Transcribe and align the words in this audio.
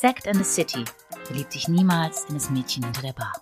Sect 0.00 0.26
and 0.26 0.38
the 0.38 0.44
City 0.44 0.82
verliebt 1.24 1.52
sich 1.52 1.68
niemals 1.68 2.24
in 2.30 2.34
das 2.34 2.48
Mädchen 2.48 2.82
hinter 2.84 3.02
der 3.02 3.12
Bar. 3.12 3.34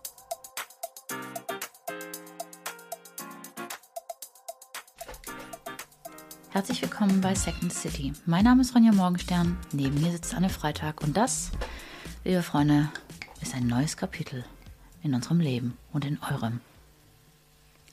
Herzlich 6.50 6.82
willkommen 6.82 7.20
bei 7.20 7.36
Second 7.36 7.72
City. 7.72 8.12
Mein 8.26 8.42
Name 8.42 8.62
ist 8.62 8.74
Ronja 8.74 8.90
Morgenstern, 8.90 9.56
neben 9.72 10.02
mir 10.02 10.10
sitzt 10.10 10.34
Anne 10.34 10.48
Freitag 10.48 11.00
und 11.00 11.16
das, 11.16 11.52
liebe 12.24 12.42
Freunde, 12.42 12.90
ist 13.40 13.54
ein 13.54 13.68
neues 13.68 13.96
Kapitel 13.96 14.44
in 15.04 15.14
unserem 15.14 15.38
Leben 15.38 15.78
und 15.92 16.04
in 16.04 16.18
eurem. 16.28 16.60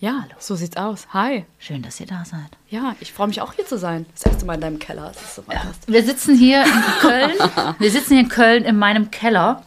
Ja, 0.06 0.28
so 0.38 0.56
sieht's 0.56 0.78
aus. 0.78 1.08
Hi. 1.14 1.46
Schön, 1.58 1.82
dass 1.82 2.00
ihr 2.00 2.05
da 2.05 2.24
seid. 2.26 2.52
Ja, 2.70 2.96
ich 3.00 3.12
freue 3.12 3.26
mich 3.26 3.42
auch 3.42 3.54
hier 3.54 3.66
zu 3.66 3.80
sein. 3.80 4.05
Das 4.14 4.32
erste 4.32 4.46
Mal 4.46 4.54
in 4.54 4.62
deinem 4.62 4.78
Keller. 4.78 5.12
So 5.34 5.41
fantastisch. 5.41 5.91
Wir 5.91 6.04
sitzen 6.04 6.38
hier 6.38 6.64
in 6.64 6.84
Köln. 7.00 7.31
Wir 7.80 7.90
sitzen 7.90 8.14
hier 8.14 8.20
in 8.20 8.30
Köln 8.30 8.66
in 8.66 8.78
meinem 8.78 9.09
Keller. 9.09 9.64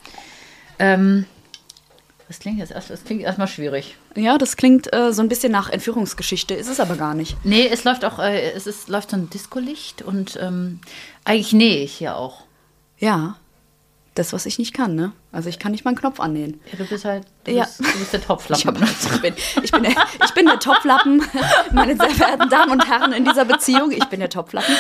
Ähm, 0.79 1.25
das 2.29 2.39
klingt 2.39 2.61
jetzt 2.61 2.71
erst, 2.71 2.89
das 2.89 3.03
klingt 3.03 3.23
erstmal 3.23 3.49
schwierig. 3.49 3.97
Ja, 4.15 4.39
das 4.39 4.57
klingt 4.57 4.95
äh, 4.95 5.13
so 5.13 5.23
ein 5.23 5.29
bisschen 5.29 5.51
nach 5.51 5.71
Entführungsgeschichte, 5.71 6.55
ist 6.55 6.69
es 6.69 6.79
aber 6.79 6.95
gar 6.95 7.15
nicht. 7.15 7.37
Nee, 7.45 7.67
es 7.67 7.83
läuft 7.83 8.05
auch, 8.05 8.21
äh, 8.21 8.53
es 8.53 8.69
ist, 8.69 8.89
läuft 8.89 9.11
so 9.11 9.17
ein 9.17 9.29
Discolicht 9.31 10.03
und 10.03 10.39
ähm, 10.41 10.79
eigentlich 11.25 11.53
nähe 11.53 11.83
ich 11.83 11.95
hier 11.95 12.15
auch. 12.15 12.45
Ja, 12.97 13.39
das, 14.19 14.33
was 14.33 14.47
ich 14.47 14.59
nicht 14.59 14.75
kann, 14.75 14.95
ne? 14.95 15.13
Also 15.33 15.49
ich 15.49 15.59
kann 15.59 15.73
nicht 15.73 15.85
mal 15.85 15.91
einen 15.91 15.99
Knopf 15.99 16.21
annähen. 16.21 16.61
Ja, 16.73 16.79
du 16.79 16.85
bist 16.87 17.05
halt, 17.05 17.25
du, 17.45 17.53
Ja. 17.53 17.65
bist, 17.65 17.81
du 17.81 17.85
bist 17.99 18.13
der 18.13 18.21
Ich, 18.21 18.27
Topflappen. 18.27 18.81
hab, 18.81 19.15
ich, 19.15 19.21
bin, 19.23 19.35
ich, 19.63 19.71
bin 19.73 19.83
der, 19.83 19.93
ich 20.25 20.35
bin 20.35 20.47
der 20.47 20.59
Topflappen, 20.59 21.23
meine 21.73 21.97
sehr 21.97 22.11
verehrten 22.11 22.49
Damen 22.49 22.73
und 22.73 22.89
Herren 22.89 23.13
in 23.13 23.25
dieser 23.25 23.45
Beziehung. 23.45 23.91
Ich 23.93 24.05
bin 24.07 24.21
der 24.21 24.31
Topflappen. 24.31 24.75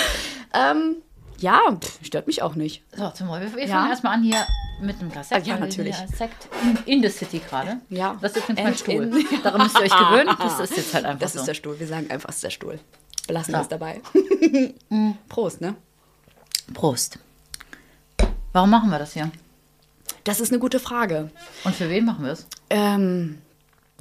Ähm, 0.55 0.97
ja, 1.39 1.61
pff, 1.81 2.05
stört 2.05 2.27
mich 2.27 2.43
auch 2.43 2.55
nicht. 2.57 2.83
So, 2.97 3.09
zum 3.11 3.29
Beispiel, 3.29 3.55
wir 3.57 3.67
Ja. 3.67 3.75
fangen 3.77 3.91
erstmal 3.91 4.15
an 4.15 4.23
hier 4.23 4.45
mit 4.81 4.99
einem 5.01 5.11
Glas 5.11 5.29
Sekt. 5.29 5.47
Ah, 5.47 5.51
ja, 5.51 5.57
natürlich. 5.59 5.95
Sekt 6.17 6.49
in, 6.87 7.01
the 7.03 7.09
City 7.09 7.39
gerade. 7.41 7.79
Ja. 7.91 8.17
Das 8.21 8.33
ist 8.33 8.39
übrigens 8.49 8.59
mein 8.59 8.67
And 8.69 8.79
Stuhl. 8.79 9.03
in- 9.33 9.43
Daran 9.45 9.63
müsst 9.63 9.77
ihr 9.79 9.83
euch 9.85 9.97
gewöhnen. 9.97 10.37
Das 10.41 10.59
ist 10.61 10.77
jetzt 10.77 10.95
halt 10.95 11.05
einfach 11.05 11.21
Das 11.21 11.33
so. 11.35 11.39
ist 11.41 11.47
der 11.47 11.55
Stuhl. 11.55 11.79
Wir 11.79 11.87
sagen 11.87 12.11
einfach, 12.11 12.29
es 12.31 12.37
ist 12.37 12.45
der 12.45 12.51
Stuhl. 12.51 12.81
Belassen 13.29 13.55
wir 13.55 13.61
es 13.61 13.69
dabei. 13.69 14.01
Prost, 15.29 15.61
ne? 15.61 15.75
Prost. 16.75 17.19
Warum 18.59 18.71
machen 18.71 18.91
wir 18.91 18.99
das 18.99 19.13
hier? 19.13 19.31
Das 20.25 20.41
ist 20.41 20.51
eine 20.51 20.59
gute 20.59 20.81
Frage. 20.81 21.31
Und 21.63 21.77
für 21.77 21.89
wen 21.91 22.05
machen 22.05 22.25
wir 22.25 22.33
es? 22.33 22.49
Ähm, 22.71 23.39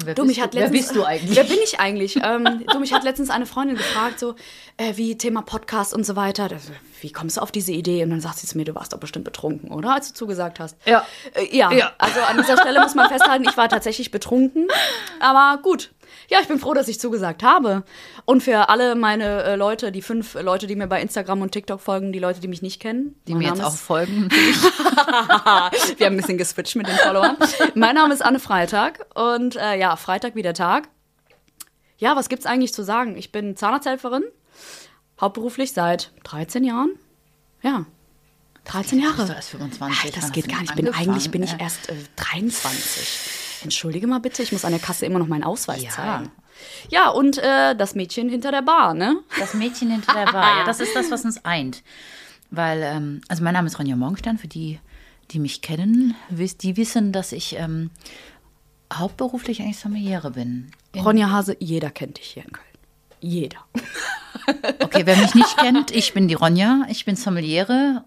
Wer 0.04 0.16
Du, 0.16 0.24
bist 0.24 0.36
mich 0.36 0.44
hat 0.44 0.56
du? 0.56 0.58
Wer 0.58 0.64
letztens, 0.64 0.88
bist 0.88 0.96
du 0.96 1.06
eigentlich? 1.06 1.38
Wer 1.38 1.44
bin 1.44 1.60
ich 1.64 1.80
eigentlich? 1.80 2.16
ähm, 2.24 2.66
du, 2.66 2.80
mich 2.80 2.92
hat 2.92 3.04
letztens 3.04 3.30
eine 3.30 3.46
Freundin 3.46 3.78
gefragt, 3.78 4.18
so, 4.20 4.34
äh, 4.78 4.98
wie 4.98 5.16
Thema 5.16 5.44
Podcast 5.44 5.94
und 5.94 6.08
so 6.08 6.16
weiter. 6.16 6.50
Das, 6.50 6.72
wie 7.02 7.12
kommst 7.12 7.38
du 7.38 7.42
auf 7.42 7.52
diese 7.52 7.72
Idee? 7.72 8.02
Und 8.02 8.10
dann 8.10 8.20
sagt 8.20 8.40
sie 8.40 8.48
zu 8.48 8.58
mir, 8.58 8.66
du 8.66 8.74
warst 8.74 8.94
doch 8.94 9.00
bestimmt 9.00 9.26
betrunken, 9.26 9.70
oder? 9.70 9.94
Als 9.94 10.08
du 10.08 10.16
zugesagt 10.16 10.60
hast. 10.60 10.76
Ja. 10.86 11.06
Äh, 11.36 11.56
ja. 11.56 11.72
Ja. 11.72 11.92
Also 12.00 12.20
an 12.22 12.38
dieser 12.38 12.58
Stelle 12.58 12.82
muss 12.82 12.96
man 12.96 13.10
festhalten, 13.10 13.46
ich 13.48 13.58
war 13.58 13.70
tatsächlich 13.70 14.10
betrunken. 14.10 14.68
Aber 15.20 15.62
gut. 15.62 15.92
Ja, 16.30 16.40
ich 16.42 16.48
bin 16.48 16.60
froh, 16.60 16.74
dass 16.74 16.88
ich 16.88 17.00
zugesagt 17.00 17.44
habe. 17.44 17.84
Und 18.26 18.44
für 18.44 18.70
alle 18.70 18.96
meine 18.96 19.44
äh, 19.44 19.56
Leute, 19.56 19.92
die 19.92 20.02
fünf 20.02 20.34
Leute, 20.36 20.68
die 20.68 20.76
mir 20.76 20.88
bei 20.88 21.02
Instagram 21.02 21.42
und 21.42 21.52
TikTok 21.52 21.80
folgen, 21.82 22.12
die 22.12 22.20
Leute, 22.20 22.40
die 22.40 22.48
mich 22.48 22.62
nicht 22.62 22.82
kennen. 22.82 23.16
Die 23.28 23.36
mir 23.36 23.48
jetzt 23.48 23.58
Name 23.58 23.68
auch 23.70 23.74
ist- 23.74 23.82
folgen. 23.82 24.30
wir 24.32 26.06
haben 26.06 26.14
ein 26.14 26.18
bisschen 26.18 26.38
geswitcht 26.38 26.76
mit 26.76 26.88
den 26.88 26.96
Followern. 26.98 27.38
mein 27.76 27.96
Name 27.96 28.14
ist 28.14 28.22
Anne 28.24 28.40
Freitag 28.40 29.06
und 29.16 29.56
äh, 29.56 29.78
ja, 29.80 29.96
Freitag 29.96 30.36
wie 30.36 30.42
der 30.42 30.54
Tag. 30.54 30.90
Ja, 31.98 32.16
was 32.16 32.30
gibt's 32.30 32.46
eigentlich 32.46 32.74
zu 32.74 32.84
sagen? 32.84 33.18
Ich 33.18 33.32
bin 33.32 33.56
Zahnarzthelferin, 33.58 34.24
hauptberuflich 35.20 35.74
seit 35.74 36.12
13 36.26 36.64
Jahren. 36.64 36.92
Ja, 37.64 37.86
13 38.66 39.00
Bist 39.00 39.14
du 39.18 39.22
Jahre. 39.22 39.34
erst 39.36 39.50
25? 39.50 40.12
Ach, 40.16 40.20
das 40.22 40.32
geht 40.32 40.50
gar 40.50 40.60
nicht. 40.60 40.70
Ich 40.72 40.76
bin, 40.76 40.94
eigentlich 40.94 41.32
bin 41.32 41.42
ich 41.42 41.54
Äh, 41.54 41.62
erst 41.62 41.90
äh, 41.90 41.96
23. 42.18 43.47
Entschuldige 43.64 44.08
mal 44.08 44.20
bitte, 44.20 44.44
ich 44.44 44.52
muss 44.52 44.66
an 44.66 44.72
der 44.72 44.80
Kasse 44.80 45.06
immer 45.06 45.20
noch 45.20 45.28
meinen 45.28 45.44
Ausweis 45.44 45.84
Ja. 45.84 45.90
zeigen. 45.90 46.32
Ja, 46.90 47.10
und 47.10 47.38
äh, 47.38 47.76
das 47.76 47.94
Mädchen 47.96 48.30
hinter 48.30 48.52
der 48.52 48.64
Bar, 48.64 48.94
ne? 48.94 49.18
Das 49.40 49.54
Mädchen 49.54 49.92
hinter 49.92 50.14
der 50.14 50.32
Bar. 50.32 50.60
Ja, 50.60 50.64
das 50.66 50.80
ist 50.80 50.96
das, 50.96 51.12
was 51.12 51.24
uns 51.26 51.46
eint. 51.46 51.84
Weil, 52.50 52.82
ähm, 52.82 53.22
also 53.28 53.44
mein 53.44 53.54
Name 53.54 53.68
ist 53.68 53.78
Ronja 53.78 53.96
Morgenstern. 53.96 54.38
Für 54.38 54.48
die, 54.48 54.80
die 55.32 55.40
mich 55.40 55.62
kennen, 55.62 56.16
die 56.30 56.78
wissen, 56.78 57.12
dass 57.12 57.32
ich 57.32 57.56
ähm, 57.58 57.92
hauptberuflich 58.94 59.62
eigentlich 59.62 59.78
Sommeliere 59.80 60.32
bin. 60.32 60.72
Ronja 60.96 61.30
Hase, 61.30 61.56
jeder 61.60 61.90
kennt 61.92 62.18
dich 62.18 62.28
hier 62.28 62.44
in 62.46 62.52
Köln. 62.52 62.66
Jeder. 63.20 63.58
Okay, 64.82 65.02
wer 65.06 65.18
mich 65.18 65.36
nicht 65.36 65.58
kennt, 65.58 65.92
ich 65.92 66.14
bin 66.14 66.28
die 66.28 66.36
Ronja, 66.36 66.84
ich 66.90 67.04
bin 67.06 67.16
Sommeliere. 67.16 68.04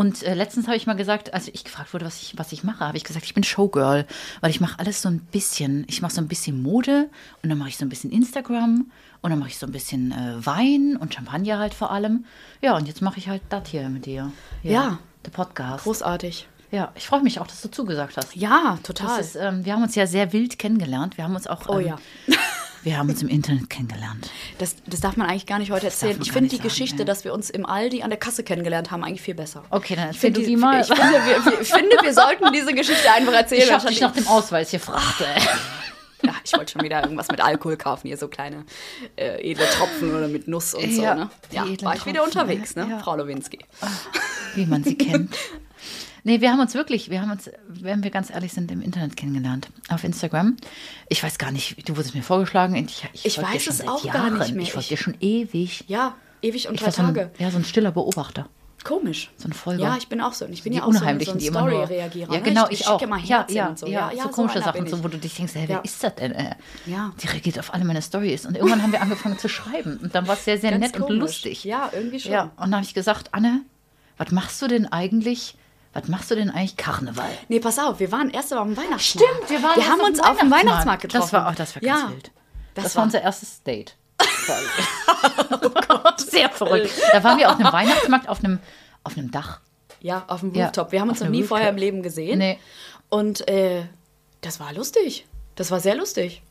Und 0.00 0.22
äh, 0.22 0.32
letztens 0.32 0.66
habe 0.66 0.78
ich 0.78 0.86
mal 0.86 0.96
gesagt, 0.96 1.34
als 1.34 1.46
ich 1.48 1.62
gefragt 1.62 1.92
wurde, 1.92 2.06
was 2.06 2.22
ich, 2.22 2.32
was 2.38 2.52
ich 2.52 2.64
mache, 2.64 2.80
habe 2.80 2.96
ich 2.96 3.04
gesagt, 3.04 3.26
ich 3.26 3.34
bin 3.34 3.44
Showgirl, 3.44 4.06
weil 4.40 4.50
ich 4.50 4.58
mache 4.58 4.78
alles 4.78 5.02
so 5.02 5.10
ein 5.10 5.18
bisschen. 5.18 5.84
Ich 5.88 6.00
mache 6.00 6.14
so 6.14 6.22
ein 6.22 6.26
bisschen 6.26 6.62
Mode 6.62 7.10
und 7.42 7.50
dann 7.50 7.58
mache 7.58 7.68
ich 7.68 7.76
so 7.76 7.84
ein 7.84 7.90
bisschen 7.90 8.10
Instagram 8.10 8.90
und 9.20 9.30
dann 9.30 9.38
mache 9.38 9.50
ich 9.50 9.58
so 9.58 9.66
ein 9.66 9.72
bisschen 9.72 10.12
äh, 10.12 10.46
Wein 10.46 10.96
und 10.98 11.12
Champagner 11.12 11.58
halt 11.58 11.74
vor 11.74 11.90
allem. 11.90 12.24
Ja, 12.62 12.78
und 12.78 12.88
jetzt 12.88 13.02
mache 13.02 13.18
ich 13.18 13.28
halt 13.28 13.42
das 13.50 13.68
hier 13.68 13.90
mit 13.90 14.06
dir. 14.06 14.32
Ja. 14.62 15.00
Der 15.26 15.32
Podcast. 15.32 15.84
Großartig. 15.84 16.48
Ja, 16.70 16.92
ich 16.94 17.06
freue 17.06 17.22
mich 17.22 17.38
auch, 17.38 17.46
dass 17.46 17.60
du 17.60 17.70
zugesagt 17.70 18.16
hast. 18.16 18.34
Ja, 18.34 18.78
total. 18.82 19.20
ist, 19.20 19.36
ähm, 19.36 19.66
wir 19.66 19.74
haben 19.74 19.82
uns 19.82 19.96
ja 19.96 20.06
sehr 20.06 20.32
wild 20.32 20.58
kennengelernt. 20.58 21.18
Wir 21.18 21.24
haben 21.24 21.34
uns 21.34 21.46
auch. 21.46 21.68
Oh 21.68 21.78
ähm, 21.78 21.88
ja. 21.88 21.98
Wir 22.82 22.96
haben 22.96 23.08
uns 23.10 23.20
im 23.20 23.28
Internet 23.28 23.68
kennengelernt. 23.68 24.30
Das, 24.58 24.76
das 24.86 25.00
darf 25.00 25.16
man 25.16 25.28
eigentlich 25.28 25.46
gar 25.46 25.58
nicht 25.58 25.70
heute 25.70 25.86
darf 25.86 25.92
erzählen. 25.94 26.18
Ich 26.22 26.32
finde 26.32 26.48
die 26.48 26.56
sagen, 26.56 26.68
Geschichte, 26.68 26.98
ja. 27.00 27.04
dass 27.04 27.24
wir 27.24 27.34
uns 27.34 27.50
im 27.50 27.66
Aldi 27.66 28.02
an 28.02 28.10
der 28.10 28.18
Kasse 28.18 28.42
kennengelernt 28.42 28.90
haben, 28.90 29.04
eigentlich 29.04 29.20
viel 29.20 29.34
besser. 29.34 29.64
Okay, 29.70 29.96
dann 29.96 30.08
erzähl 30.08 30.32
du 30.32 30.40
die 30.42 30.56
mal. 30.56 30.80
Ich 30.80 30.86
finde, 30.86 31.02
wir, 31.02 31.60
ich 31.60 31.68
finde, 31.72 31.96
wir 32.02 32.14
sollten 32.14 32.52
diese 32.52 32.72
Geschichte 32.72 33.10
einfach 33.12 33.32
erzählen. 33.34 33.62
Ich 33.64 33.72
habe 33.72 33.86
dich 33.88 34.00
nach 34.00 34.12
dem 34.12 34.26
Ausweis 34.26 34.70
gefragt. 34.70 35.20
ey. 35.20 35.42
Ja, 36.22 36.34
ich 36.44 36.52
wollte 36.52 36.72
schon 36.72 36.82
wieder 36.82 37.02
irgendwas 37.02 37.28
mit 37.28 37.40
Alkohol 37.40 37.78
kaufen, 37.78 38.06
hier 38.08 38.18
so 38.18 38.28
kleine 38.28 38.66
äh, 39.16 39.40
edle 39.52 39.64
Tropfen 39.70 40.14
oder 40.14 40.28
mit 40.28 40.48
Nuss 40.48 40.74
und 40.74 40.92
so. 40.92 41.02
Ja, 41.02 41.14
Ne? 41.14 41.30
die 41.50 41.56
Ja, 41.56 41.62
war 41.82 41.96
ich 41.96 42.04
wieder 42.04 42.20
Tropfen, 42.22 42.40
unterwegs, 42.42 42.76
ne? 42.76 42.88
ja. 42.90 42.98
Frau 42.98 43.16
Lowinski. 43.16 43.58
Wie 44.54 44.66
man 44.66 44.84
sie 44.84 44.96
kennt. 44.96 45.34
Nee, 46.24 46.40
wir 46.40 46.50
haben 46.52 46.60
uns 46.60 46.74
wirklich, 46.74 47.10
wir 47.10 47.20
haben 47.22 47.30
uns, 47.30 47.50
wenn 47.68 48.02
wir 48.02 48.10
ganz 48.10 48.30
ehrlich 48.30 48.52
sind, 48.52 48.70
im 48.70 48.82
Internet 48.82 49.16
kennengelernt. 49.16 49.68
Auf 49.88 50.04
Instagram. 50.04 50.56
Ich 51.08 51.22
weiß 51.22 51.38
gar 51.38 51.50
nicht, 51.50 51.88
du 51.88 51.96
wurdest 51.96 52.14
mir 52.14 52.22
vorgeschlagen. 52.22 52.74
Ich, 52.74 53.08
Ich 53.12 53.34
dir 53.36 53.42
weiß 53.42 53.66
es 53.68 53.86
auch 53.86 54.02
gar 54.04 54.14
Jahren. 54.28 54.38
nicht 54.38 54.52
mehr. 54.54 54.62
Ich 54.62 54.72
folge 54.72 54.82
Ich- 54.84 54.88
dir 54.88 54.96
schon 54.96 55.16
ewig. 55.20 55.84
Ja, 55.88 56.14
ewig 56.42 56.68
und 56.68 56.74
Ich 56.74 56.80
drei 56.80 56.86
war 56.86 56.92
so 56.92 57.02
ein, 57.02 57.14
Tage. 57.14 57.30
ja, 57.38 57.50
so 57.50 57.56
ein 57.58 57.64
stiller 57.64 57.92
Beobachter. 57.92 58.48
Komisch. 58.82 59.30
So 59.36 59.46
ein 59.46 59.52
Folger. 59.52 59.82
Ja, 59.82 59.96
ich 59.98 60.08
bin 60.08 60.22
auch 60.22 60.32
so. 60.32 60.46
Und 60.46 60.54
ich 60.54 60.62
bin 60.62 60.72
die 60.72 60.78
ja 60.78 60.84
auch 60.84 60.88
so, 60.90 60.96
ein- 60.98 61.02
Unheimlichen, 61.02 61.34
so 61.34 61.38
die 61.38 61.48
ein 61.50 61.54
immer 61.54 61.68
nur. 61.68 61.84
Story-Reagierer. 61.84 62.32
Ja, 62.32 62.38
ne? 62.38 62.42
genau, 62.44 62.66
ich, 62.70 62.80
ich, 62.80 62.86
auch. 62.88 62.98
schicke 62.98 63.10
mal 63.10 63.20
ja, 63.20 63.46
ja, 63.50 63.68
und 63.68 63.78
so. 63.78 63.86
ja, 63.86 64.10
ja, 64.10 64.22
so 64.22 64.28
komische 64.30 64.56
einer 64.56 64.64
Sachen, 64.64 64.86
so, 64.86 64.96
ich. 64.96 65.04
wo 65.04 65.08
du 65.08 65.18
dich 65.18 65.34
denkst, 65.34 65.54
hey, 65.54 65.64
wer 65.68 65.84
ist 65.84 66.02
das 66.02 66.14
denn? 66.14 66.32
Äh? 66.32 66.54
Ja. 66.86 67.12
Die 67.22 67.26
reagiert 67.26 67.58
auf 67.58 67.74
alle 67.74 67.84
meine 67.84 68.00
Stories. 68.00 68.46
Und 68.46 68.56
irgendwann 68.56 68.82
haben 68.82 68.92
wir 68.92 69.02
angefangen 69.02 69.38
zu 69.38 69.50
schreiben. 69.50 69.98
Und 70.02 70.14
dann 70.14 70.26
war 70.26 70.34
es 70.34 70.46
sehr, 70.46 70.56
sehr 70.58 70.70
Ganz 70.70 70.82
nett 70.82 70.96
und 70.96 71.02
komisch. 71.08 71.20
lustig. 71.20 71.64
Ja, 71.64 71.90
irgendwie 71.92 72.20
schon. 72.20 72.32
Ja, 72.32 72.44
und 72.44 72.52
dann 72.58 72.76
habe 72.76 72.84
ich 72.84 72.94
gesagt, 72.94 73.34
Anne, 73.34 73.60
was 74.16 74.30
machst 74.30 74.62
du 74.62 74.66
denn 74.66 74.86
eigentlich? 74.90 75.56
Was 75.92 76.06
machst 76.06 76.30
du 76.30 76.36
denn 76.36 76.50
eigentlich 76.50 76.76
Karneval? 76.76 77.30
Nee, 77.48 77.58
pass 77.58 77.78
auf, 77.78 77.98
wir 77.98 78.12
waren 78.12 78.30
erst 78.30 78.52
dem 78.52 78.58
Weihnachtsmarkt. 78.76 79.02
Stimmt, 79.02 79.48
wir 79.50 79.62
waren 79.62 79.76
Wir 79.76 79.88
haben 79.88 80.00
auf 80.00 80.06
uns 80.06 80.20
auf 80.20 80.38
dem 80.38 80.50
Weihnachtsmarkt. 80.50 81.02
Getroffen. 81.02 81.22
Das 81.22 81.32
war 81.32 81.48
auch, 81.48 81.54
das 81.54 81.74
war 81.74 81.82
ganz 81.82 82.00
ja, 82.02 82.10
wild. 82.10 82.30
Das, 82.74 82.84
Das, 82.84 82.96
war 82.96 83.02
unser 83.04 83.22
erstes 83.22 83.62
Date. 83.64 83.96
oh 85.50 85.70
Gott, 85.88 86.20
sehr 86.20 86.48
verrückt. 86.50 86.92
Da 87.12 87.24
waren 87.24 87.38
wir 87.38 87.50
auf 87.50 87.58
einem 87.58 87.72
Weihnachtsmarkt 87.72 88.28
auf 88.28 88.44
einem, 88.44 88.60
auf 89.02 89.16
einem 89.16 89.30
Dach. 89.30 89.60
Ja, 90.00 90.24
auf 90.28 90.40
dem 90.40 90.54
Ja, 90.54 90.66
Rooftop. 90.66 90.92
Wir 90.92 91.00
haben 91.00 91.08
uns 91.08 91.20
noch 91.20 91.28
nie 91.28 91.38
Rooftop. 91.38 91.48
vorher 91.48 91.70
im 91.70 91.76
Leben 91.76 92.02
gesehen. 92.02 92.38
Nee. 92.38 92.58
Und 93.08 93.48
äh, 93.48 93.82
das 94.42 94.60
war 94.60 94.72
lustig. 94.72 95.26
Das 95.56 95.70
war 95.70 95.80
sehr 95.80 95.96
lustig. 95.96 96.42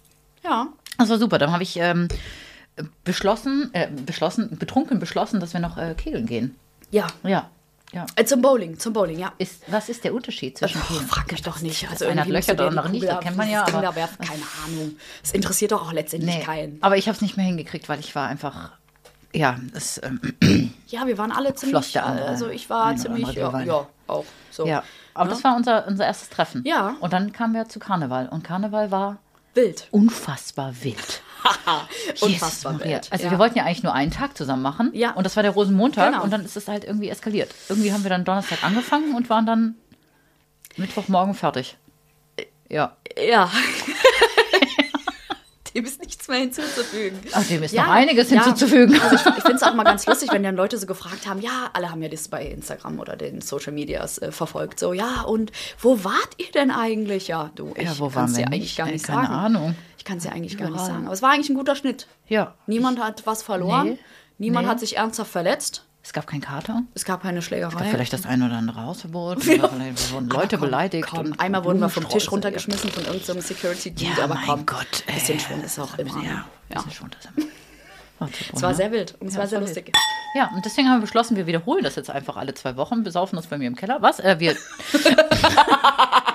Ja. 0.43 0.67
Das 0.97 1.09
war 1.09 1.17
super. 1.17 1.37
Dann 1.37 1.51
habe 1.51 1.63
ich 1.63 1.77
ähm, 1.77 2.09
beschlossen, 3.03 3.69
äh, 3.73 3.87
beschlossen, 3.89 4.57
betrunken 4.57 4.99
beschlossen, 4.99 5.39
dass 5.39 5.53
wir 5.53 5.61
noch 5.61 5.77
äh, 5.77 5.95
kegeln 5.95 6.25
gehen. 6.25 6.55
Ja. 6.91 7.07
Ja, 7.23 7.49
ja. 7.91 8.05
Äh, 8.15 8.25
zum 8.25 8.41
Bowling, 8.41 8.77
zum 8.79 8.93
Bowling, 8.93 9.19
ja. 9.19 9.31
Ist, 9.37 9.63
was 9.67 9.89
ist 9.89 10.03
der 10.03 10.13
Unterschied 10.13 10.57
zwischen 10.57 10.81
Oh, 10.81 10.93
frag 11.07 11.31
mich 11.31 11.41
doch 11.41 11.59
nicht. 11.61 11.89
Also 11.89 12.05
einer 12.05 12.21
hat 12.21 12.27
Löcher, 12.29 12.51
andere 12.59 12.87
die 12.87 12.99
nicht. 12.99 13.07
Das 13.07 13.19
kennt 13.21 13.37
man 13.37 13.49
ja, 13.49 13.63
aber- 13.67 13.81
da 13.81 13.95
werfen. 13.95 14.23
Keine 14.25 14.43
Ahnung. 14.65 14.95
Es 15.23 15.31
interessiert 15.31 15.71
doch 15.71 15.81
auch 15.87 15.91
letztendlich 15.93 16.35
Nee, 16.37 16.43
keinen. 16.43 16.77
aber 16.81 16.97
ich 16.97 17.07
habe 17.07 17.15
es 17.15 17.21
nicht 17.21 17.37
mehr 17.37 17.45
hingekriegt, 17.45 17.89
weil 17.89 17.99
ich 17.99 18.13
war 18.15 18.27
einfach, 18.27 18.71
ja, 19.33 19.57
es, 19.73 19.99
ähm, 20.03 20.19
Ja, 20.87 21.05
wir 21.07 21.17
waren 21.17 21.31
alle 21.31 21.53
ziemlich. 21.55 21.73
Floss 21.73 21.91
der 21.91 22.05
also 22.05 22.47
ich 22.49 22.69
war 22.69 22.95
ziemlich. 22.95 23.33
Ja, 23.33 23.61
ja, 23.61 23.87
auch. 24.07 24.25
So. 24.51 24.65
ja. 24.65 24.83
Aber 25.13 25.29
das 25.29 25.43
war 25.43 25.55
unser, 25.55 25.85
unser 25.87 26.05
erstes 26.05 26.29
Treffen. 26.29 26.63
Ja. 26.65 26.95
Und 26.99 27.13
dann 27.13 27.31
kamen 27.33 27.53
wir 27.53 27.67
zu 27.69 27.79
Karneval. 27.79 28.27
Und 28.29 28.43
Karneval 28.43 28.89
war 28.91 29.17
Wild. 29.53 29.87
unfassbar 29.91 30.73
wild. 30.81 31.21
Unfassbar 32.21 32.79
wild. 32.79 33.07
Also 33.11 33.25
ja. 33.25 33.31
wir 33.31 33.39
wollten 33.39 33.57
ja 33.57 33.65
eigentlich 33.65 33.83
nur 33.83 33.93
einen 33.93 34.11
Tag 34.11 34.37
zusammen 34.37 34.61
machen. 34.61 34.91
Ja. 34.93 35.13
Und 35.13 35.25
das 35.25 35.35
war 35.35 35.43
der 35.43 35.51
Rosenmontag. 35.51 36.11
Genau. 36.11 36.23
Und 36.23 36.31
dann 36.31 36.43
ist 36.43 36.57
es 36.57 36.67
halt 36.67 36.83
irgendwie 36.83 37.09
eskaliert. 37.09 37.53
Irgendwie 37.69 37.93
haben 37.93 38.03
wir 38.03 38.09
dann 38.09 38.25
Donnerstag 38.25 38.63
angefangen 38.63 39.15
und 39.15 39.29
waren 39.29 39.45
dann 39.45 39.75
Mittwochmorgen 40.77 41.33
fertig. 41.33 41.77
Ja. 42.69 42.95
Ja. 43.17 43.51
Dem 45.75 45.85
ist 45.85 46.01
nichts 46.01 46.27
mehr 46.27 46.39
hinzuzufügen. 46.39 47.19
Ach, 47.31 47.45
dem 47.45 47.61
ist 47.61 47.75
noch 47.75 47.87
einiges 47.87 48.29
hinzuzufügen. 48.29 48.99
Also 48.99 49.15
ich, 49.15 49.37
ich 49.37 49.43
finde 49.43 49.55
es 49.55 49.63
auch 49.63 49.75
mal 49.75 49.83
ganz 49.83 50.05
lustig, 50.07 50.29
wenn 50.31 50.41
dann 50.41 50.55
Leute 50.55 50.77
so 50.79 50.87
gefragt 50.87 51.27
haben, 51.27 51.41
ja, 51.41 51.69
alle 51.73 51.91
haben 51.91 52.01
ja 52.01 52.09
das 52.09 52.27
bei 52.27 52.43
Instagram 52.43 52.99
oder 52.99 53.15
den 53.15 53.41
Social 53.41 53.71
Medias 53.71 54.17
äh, 54.17 54.31
verfolgt, 54.31 54.79
so, 54.79 54.93
ja, 54.93 55.21
und 55.21 55.51
wo 55.79 56.03
wart 56.03 56.29
ihr 56.37 56.51
denn 56.51 56.71
eigentlich? 56.71 57.27
Ja, 57.27 57.51
du, 57.53 57.73
ich 57.77 57.83
Ja, 57.83 57.99
waren 57.99 58.35
wir 58.35 58.45
dir 58.45 58.51
eigentlich 58.51 58.75
gar 58.75 58.87
Ey, 58.87 58.93
nicht 58.93 59.05
keine 59.05 59.27
sagen. 59.27 59.33
Ahnung. 59.33 59.75
Ich 59.99 60.05
kann 60.05 60.17
es 60.17 60.23
ja 60.23 60.31
eigentlich 60.31 60.57
gar 60.57 60.65
nicht 60.69 60.75
Überall. 60.75 60.87
sagen. 60.91 61.05
Aber 61.05 61.13
es 61.13 61.21
war 61.21 61.29
eigentlich 61.31 61.49
ein 61.49 61.55
guter 61.55 61.75
Schnitt. 61.75 62.07
Ja. 62.27 62.55
Niemand 62.65 62.99
hat 62.99 63.27
was 63.27 63.43
verloren. 63.43 63.89
Nee. 63.89 63.99
Niemand 64.39 64.65
Nee. 64.65 64.71
hat 64.71 64.79
sich 64.79 64.97
ernsthaft 64.97 65.29
verletzt. 65.31 65.83
Es 66.01 66.13
gab 66.13 66.25
keinen 66.25 66.39
Kater. 66.41 66.83
Es 66.95 67.03
gab 67.05 67.21
keine 67.21 67.41
Schlägerei. 67.41 67.89
Vielleicht 67.89 68.13
das 68.13 68.25
ein 68.25 68.41
oder 68.41 68.55
andere 68.55 68.81
Hausverbot. 68.85 69.37
Oder 69.45 69.69
vielleicht 69.69 70.11
wurden 70.13 70.29
Leute 70.29 70.39
Aber 70.39 70.49
komm, 70.57 70.59
beleidigt. 70.61 71.07
Komm, 71.09 71.19
und 71.27 71.39
einmal 71.39 71.63
wurden 71.65 71.81
wir 71.81 71.89
vom 71.89 72.07
Tisch 72.07 72.31
runtergeschmissen 72.31 72.89
von 72.89 73.03
irgendeinem 73.05 73.41
security 73.41 73.91
dude 73.91 74.05
Ja, 74.17 74.23
aber 74.23 74.35
mein 74.35 74.45
komm, 74.45 74.65
Gott. 74.65 75.03
Ein 75.07 75.13
bisschen 75.15 75.39
Schwund 75.39 75.63
ist 75.65 75.77
auch 75.77 75.97
immer. 75.99 76.15
Ja, 76.17 76.23
Ja. 76.23 76.45
ja. 76.69 76.75
Bisschen 76.77 76.91
Schwund 76.91 77.17
ist 77.19 77.29
immer. 77.35 77.47
Es 78.53 78.61
war 78.61 78.71
ne? 78.71 78.75
sehr 78.75 78.91
wild 78.91 79.15
und 79.21 79.27
es 79.27 79.33
Ja, 79.35 79.37
war 79.37 79.43
es 79.45 79.49
sehr 79.51 79.61
lustig. 79.61 79.93
Ja, 80.35 80.49
und 80.53 80.65
deswegen 80.65 80.89
haben 80.89 80.97
wir 80.97 81.01
beschlossen, 81.03 81.37
wir 81.37 81.47
wiederholen 81.47 81.85
das 81.85 81.95
jetzt 81.95 82.09
einfach 82.09 82.35
alle 82.35 82.53
zwei 82.53 82.75
Wochen, 82.75 83.01
besaufen 83.03 83.37
uns 83.37 83.47
bei 83.47 83.57
mir 83.57 83.67
im 83.67 83.77
Keller. 83.77 84.01
Was? 84.01 84.19
Äh, 84.19 84.39
wir 84.39 84.57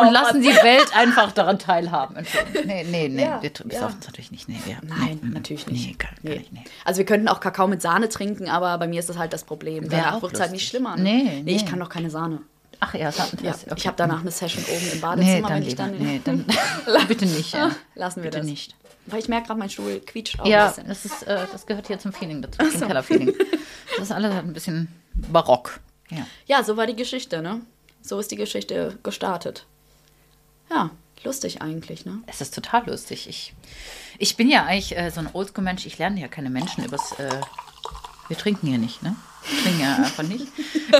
und 0.00 0.12
lassen 0.12 0.40
die 0.42 0.48
Welt 0.48 0.94
einfach 0.96 1.32
daran 1.32 1.58
teilhaben. 1.58 2.16
Nee, 2.64 2.84
nee, 2.84 3.08
nee, 3.08 3.22
Ja, 3.22 3.42
wir 3.42 3.50
ja. 3.50 3.64
besaufen 3.64 3.96
uns 3.96 4.06
natürlich 4.06 4.30
nicht. 4.30 4.48
Nee, 4.48 4.58
wir, 4.64 4.76
Nein, 4.82 5.18
nee, 5.22 5.28
natürlich 5.34 5.66
nee, 5.66 5.72
nicht. 5.72 5.86
Nee, 5.86 5.96
Nee. 6.22 6.34
kann 6.34 6.42
ich, 6.42 6.52
nee. 6.52 6.64
Also 6.84 6.98
wir 6.98 7.04
könnten 7.06 7.28
auch 7.28 7.40
Kakao 7.40 7.66
mit 7.68 7.82
Sahne 7.82 8.08
trinken, 8.08 8.48
aber 8.48 8.76
bei 8.78 8.86
mir 8.88 9.00
ist 9.00 9.08
das 9.08 9.18
halt 9.18 9.32
das 9.32 9.44
Problem. 9.44 9.90
Wäre 9.90 10.02
Danach 10.02 10.16
auch 10.16 10.22
wird 10.22 10.34
es 10.34 10.40
halt 10.40 10.52
nicht 10.52 10.68
schlimmer. 10.68 10.96
ne? 10.96 11.02
Nee, 11.02 11.42
nee. 11.44 11.54
ich 11.54 11.64
nee. 11.64 11.68
kann 11.70 11.78
doch 11.80 11.88
keine 11.88 12.10
Sahne. 12.10 12.40
Ach 12.80 12.94
ja, 12.94 13.06
das, 13.06 13.32
Ja, 13.42 13.50
das, 13.50 13.66
Ich 13.76 13.86
habe 13.86 13.96
danach 13.96 14.20
eine 14.20 14.30
Session 14.30 14.62
oben 14.64 14.76
im 14.86 14.92
Nee, 14.94 14.98
Badezimmer, 15.00 15.48
dann 15.48 15.56
wenn 15.56 15.62
ich 15.62 15.68
lieber. 15.70 15.82
dann... 15.84 15.98
Nee, 15.98 16.20
dann 16.24 16.44
bitte 17.08 17.26
nicht. 17.26 17.52
Ja. 17.54 17.70
Lassen 17.96 18.16
wir 18.22 18.30
bitte 18.30 18.38
das. 18.38 18.46
nicht. 18.46 18.76
Weil 19.06 19.18
ich 19.20 19.28
merke 19.28 19.46
gerade, 19.48 19.58
mein 19.58 19.70
Stuhl 19.70 20.00
quietscht 20.00 20.38
auch 20.38 20.46
Ja, 20.46 20.64
ein 20.66 20.68
bisschen. 20.68 20.88
das, 20.88 21.04
ist, 21.04 21.22
äh, 21.24 21.46
das 21.50 21.66
gehört 21.66 21.86
hier 21.88 21.98
zum 21.98 22.12
Feeling 22.12 22.42
dazu, 22.42 22.58
zum 22.70 22.86
Kellerfeeling. 22.86 23.34
Das 23.96 24.06
ist 24.10 24.12
alles 24.12 24.32
ein 24.32 24.52
bisschen 24.52 24.88
barock. 25.14 25.80
Ja. 26.10 26.26
Ja, 26.46 26.62
so 26.62 26.76
war 26.76 26.86
die 26.86 26.94
Geschichte, 26.94 27.42
ne? 27.42 27.62
So 28.02 28.20
ist 28.20 28.30
die 28.30 28.36
Geschichte 28.36 28.96
gestartet. 29.02 29.66
Ja, 30.70 30.90
lustig 31.24 31.62
eigentlich, 31.62 32.04
ne? 32.04 32.22
Es 32.26 32.40
ist 32.40 32.54
total 32.54 32.86
lustig. 32.88 33.28
Ich, 33.28 33.54
ich 34.18 34.36
bin 34.36 34.50
ja 34.50 34.64
eigentlich 34.64 34.96
äh, 34.96 35.10
so 35.10 35.20
ein 35.20 35.30
Oldschool-Mensch. 35.32 35.86
Ich 35.86 35.98
lerne 35.98 36.20
ja 36.20 36.28
keine 36.28 36.50
Menschen 36.50 36.84
übers. 36.84 37.12
Äh, 37.12 37.40
wir 38.28 38.36
trinken 38.36 38.66
hier 38.66 38.78
nicht, 38.78 39.02
ne? 39.02 39.16
Ja 39.80 39.96
einfach 39.96 40.22
nicht. 40.24 40.46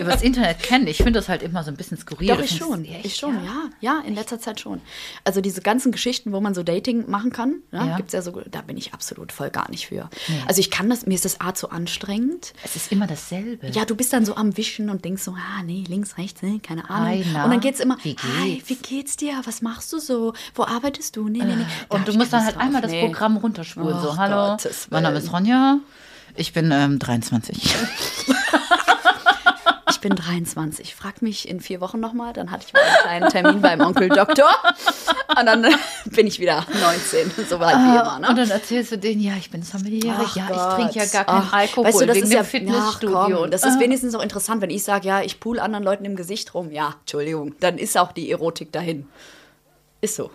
übers 0.01 0.23
Internet 0.23 0.63
kennen. 0.63 0.87
Ich 0.87 0.99
finde 0.99 1.13
das 1.13 1.29
halt 1.29 1.43
immer 1.43 1.63
so 1.65 1.71
ein 1.71 1.77
bisschen 1.77 1.97
skurril. 1.99 2.29
Doch, 2.29 2.41
ich 2.41 2.57
schon. 2.57 2.85
Echt, 2.85 3.05
ich 3.07 3.17
schon, 3.17 3.35
ja. 3.45 3.69
Ja, 3.81 4.03
in 4.07 4.15
letzter 4.15 4.39
Zeit 4.41 4.61
schon. 4.61 4.81
Also 5.25 5.41
diese 5.41 5.61
ganzen 5.63 5.93
Geschichten, 5.93 6.33
wo 6.33 6.41
man 6.41 6.55
so 6.55 6.63
Dating 6.63 7.09
machen 7.11 7.33
kann, 7.33 7.57
ne, 7.73 7.87
Ja. 7.89 7.97
gibt's 7.97 8.13
ja 8.13 8.23
so, 8.23 8.41
da 8.51 8.61
bin 8.63 8.77
ich 8.77 8.95
absolut 8.95 9.33
voll 9.33 9.51
gar 9.51 9.71
nicht 9.71 9.87
für. 9.89 10.09
Also 10.47 10.61
ich 10.61 10.71
kann 10.71 10.89
das, 10.91 11.07
mir 11.07 11.15
ist 11.15 11.25
das 11.25 11.41
A 11.41 11.55
zu 11.55 11.71
anstrengend. 11.71 12.53
Es 12.65 12.77
ist 12.77 12.93
immer 12.93 13.07
dasselbe. 13.07 13.69
Ja, 13.69 13.85
du 13.85 13.95
bist 13.97 14.13
dann 14.13 14.25
so 14.25 14.37
am 14.37 14.57
Wischen 14.57 14.91
und 14.91 15.05
denkst 15.05 15.23
so, 15.23 15.33
ah, 15.33 15.63
nee, 15.65 15.85
links, 15.89 16.17
rechts, 16.19 16.43
nee, 16.43 16.59
keine 16.61 16.89
Ahnung. 16.91 17.09
Hi, 17.09 17.25
na? 17.33 17.45
und 17.45 17.51
dann 17.51 17.61
geht's 17.61 17.81
immer, 17.81 17.97
Wie 18.03 18.17
hi, 18.41 18.55
geht's? 18.57 18.69
wie 18.71 18.75
geht's 18.77 19.17
dir? 19.17 19.41
Was 19.45 19.63
machst 19.63 19.93
du 19.93 19.99
so? 19.99 20.33
Wo 20.55 20.65
arbeitest 20.65 21.17
du? 21.17 21.29
Nee, 21.29 21.39
nee, 21.45 21.57
nee. 21.57 21.65
Da 21.89 21.95
Und 21.97 22.01
hab 22.01 22.07
du 22.07 22.13
musst 22.19 22.33
dann 22.33 22.45
halt 22.45 22.55
Lust 22.55 22.65
einmal 22.65 22.81
drauf. 22.83 22.91
das 22.91 23.01
Nee. 23.01 23.07
Programm 23.07 23.37
runterspulen. 23.39 24.01
so, 24.01 24.11
Ach, 24.13 24.17
hallo, 24.19 24.57
mein 24.91 25.03
Name 25.03 25.19
ist 25.19 25.33
Ronja. 25.33 25.79
Ich 26.39 26.53
bin 26.53 26.71
ähm, 26.73 26.99
23. 26.99 27.75
Ich 29.91 30.01
bin 30.01 30.15
23. 30.15 30.95
Frag 30.95 31.23
mich 31.23 31.49
in 31.49 31.61
vier 31.61 31.81
Wochen 31.81 31.99
nochmal. 31.99 32.33
Dann 32.33 32.53
hatte 32.53 32.67
ich 32.69 32.73
mal 32.73 32.83
einen 32.83 33.03
kleinen 33.03 33.31
Termin 33.31 33.61
beim 33.61 33.81
Onkel 33.81 34.09
Doktor. 34.09 34.49
Und 35.37 35.45
dann 35.45 35.67
bin 36.05 36.29
ich 36.29 36.39
wieder 36.39 36.65
19. 36.81 37.33
So 37.49 37.59
weit 37.59 37.75
wie 37.75 37.99
immer. 37.99 38.21
Ne? 38.21 38.29
Und 38.29 38.39
dann 38.39 38.49
erzählst 38.49 38.93
du 38.93 38.99
denen, 38.99 39.21
ja, 39.21 39.33
ich 39.37 39.51
bin. 39.51 39.65
Ach 39.65 40.37
ja, 40.37 40.47
Gott. 40.47 40.57
ich 40.57 40.75
trinke 40.77 40.99
ja 41.01 41.07
gar 41.07 41.25
keinen 41.25 41.49
Ach, 41.49 41.53
Alkohol 41.53 41.85
weißt 41.87 42.01
du, 42.03 42.07
das 42.07 42.17
wegen 42.17 42.27
ist 42.27 42.33
ja, 42.33 42.45
Fitnessstudio. 42.45 43.19
Ach, 43.19 43.41
und 43.41 43.53
das 43.53 43.65
ist 43.65 43.81
wenigstens 43.81 44.15
auch 44.15 44.23
interessant, 44.23 44.63
wenn 44.63 44.71
ich 44.71 44.85
sage, 44.85 45.09
ja, 45.09 45.23
ich 45.23 45.41
pool 45.41 45.59
anderen 45.59 45.83
Leuten 45.83 46.05
im 46.05 46.15
Gesicht 46.15 46.55
rum. 46.55 46.71
Ja, 46.71 46.95
Entschuldigung, 47.01 47.57
dann 47.59 47.77
ist 47.77 47.99
auch 47.99 48.13
die 48.13 48.31
Erotik 48.31 48.71
dahin. 48.71 49.09
Ist 50.01 50.15
so. 50.15 50.31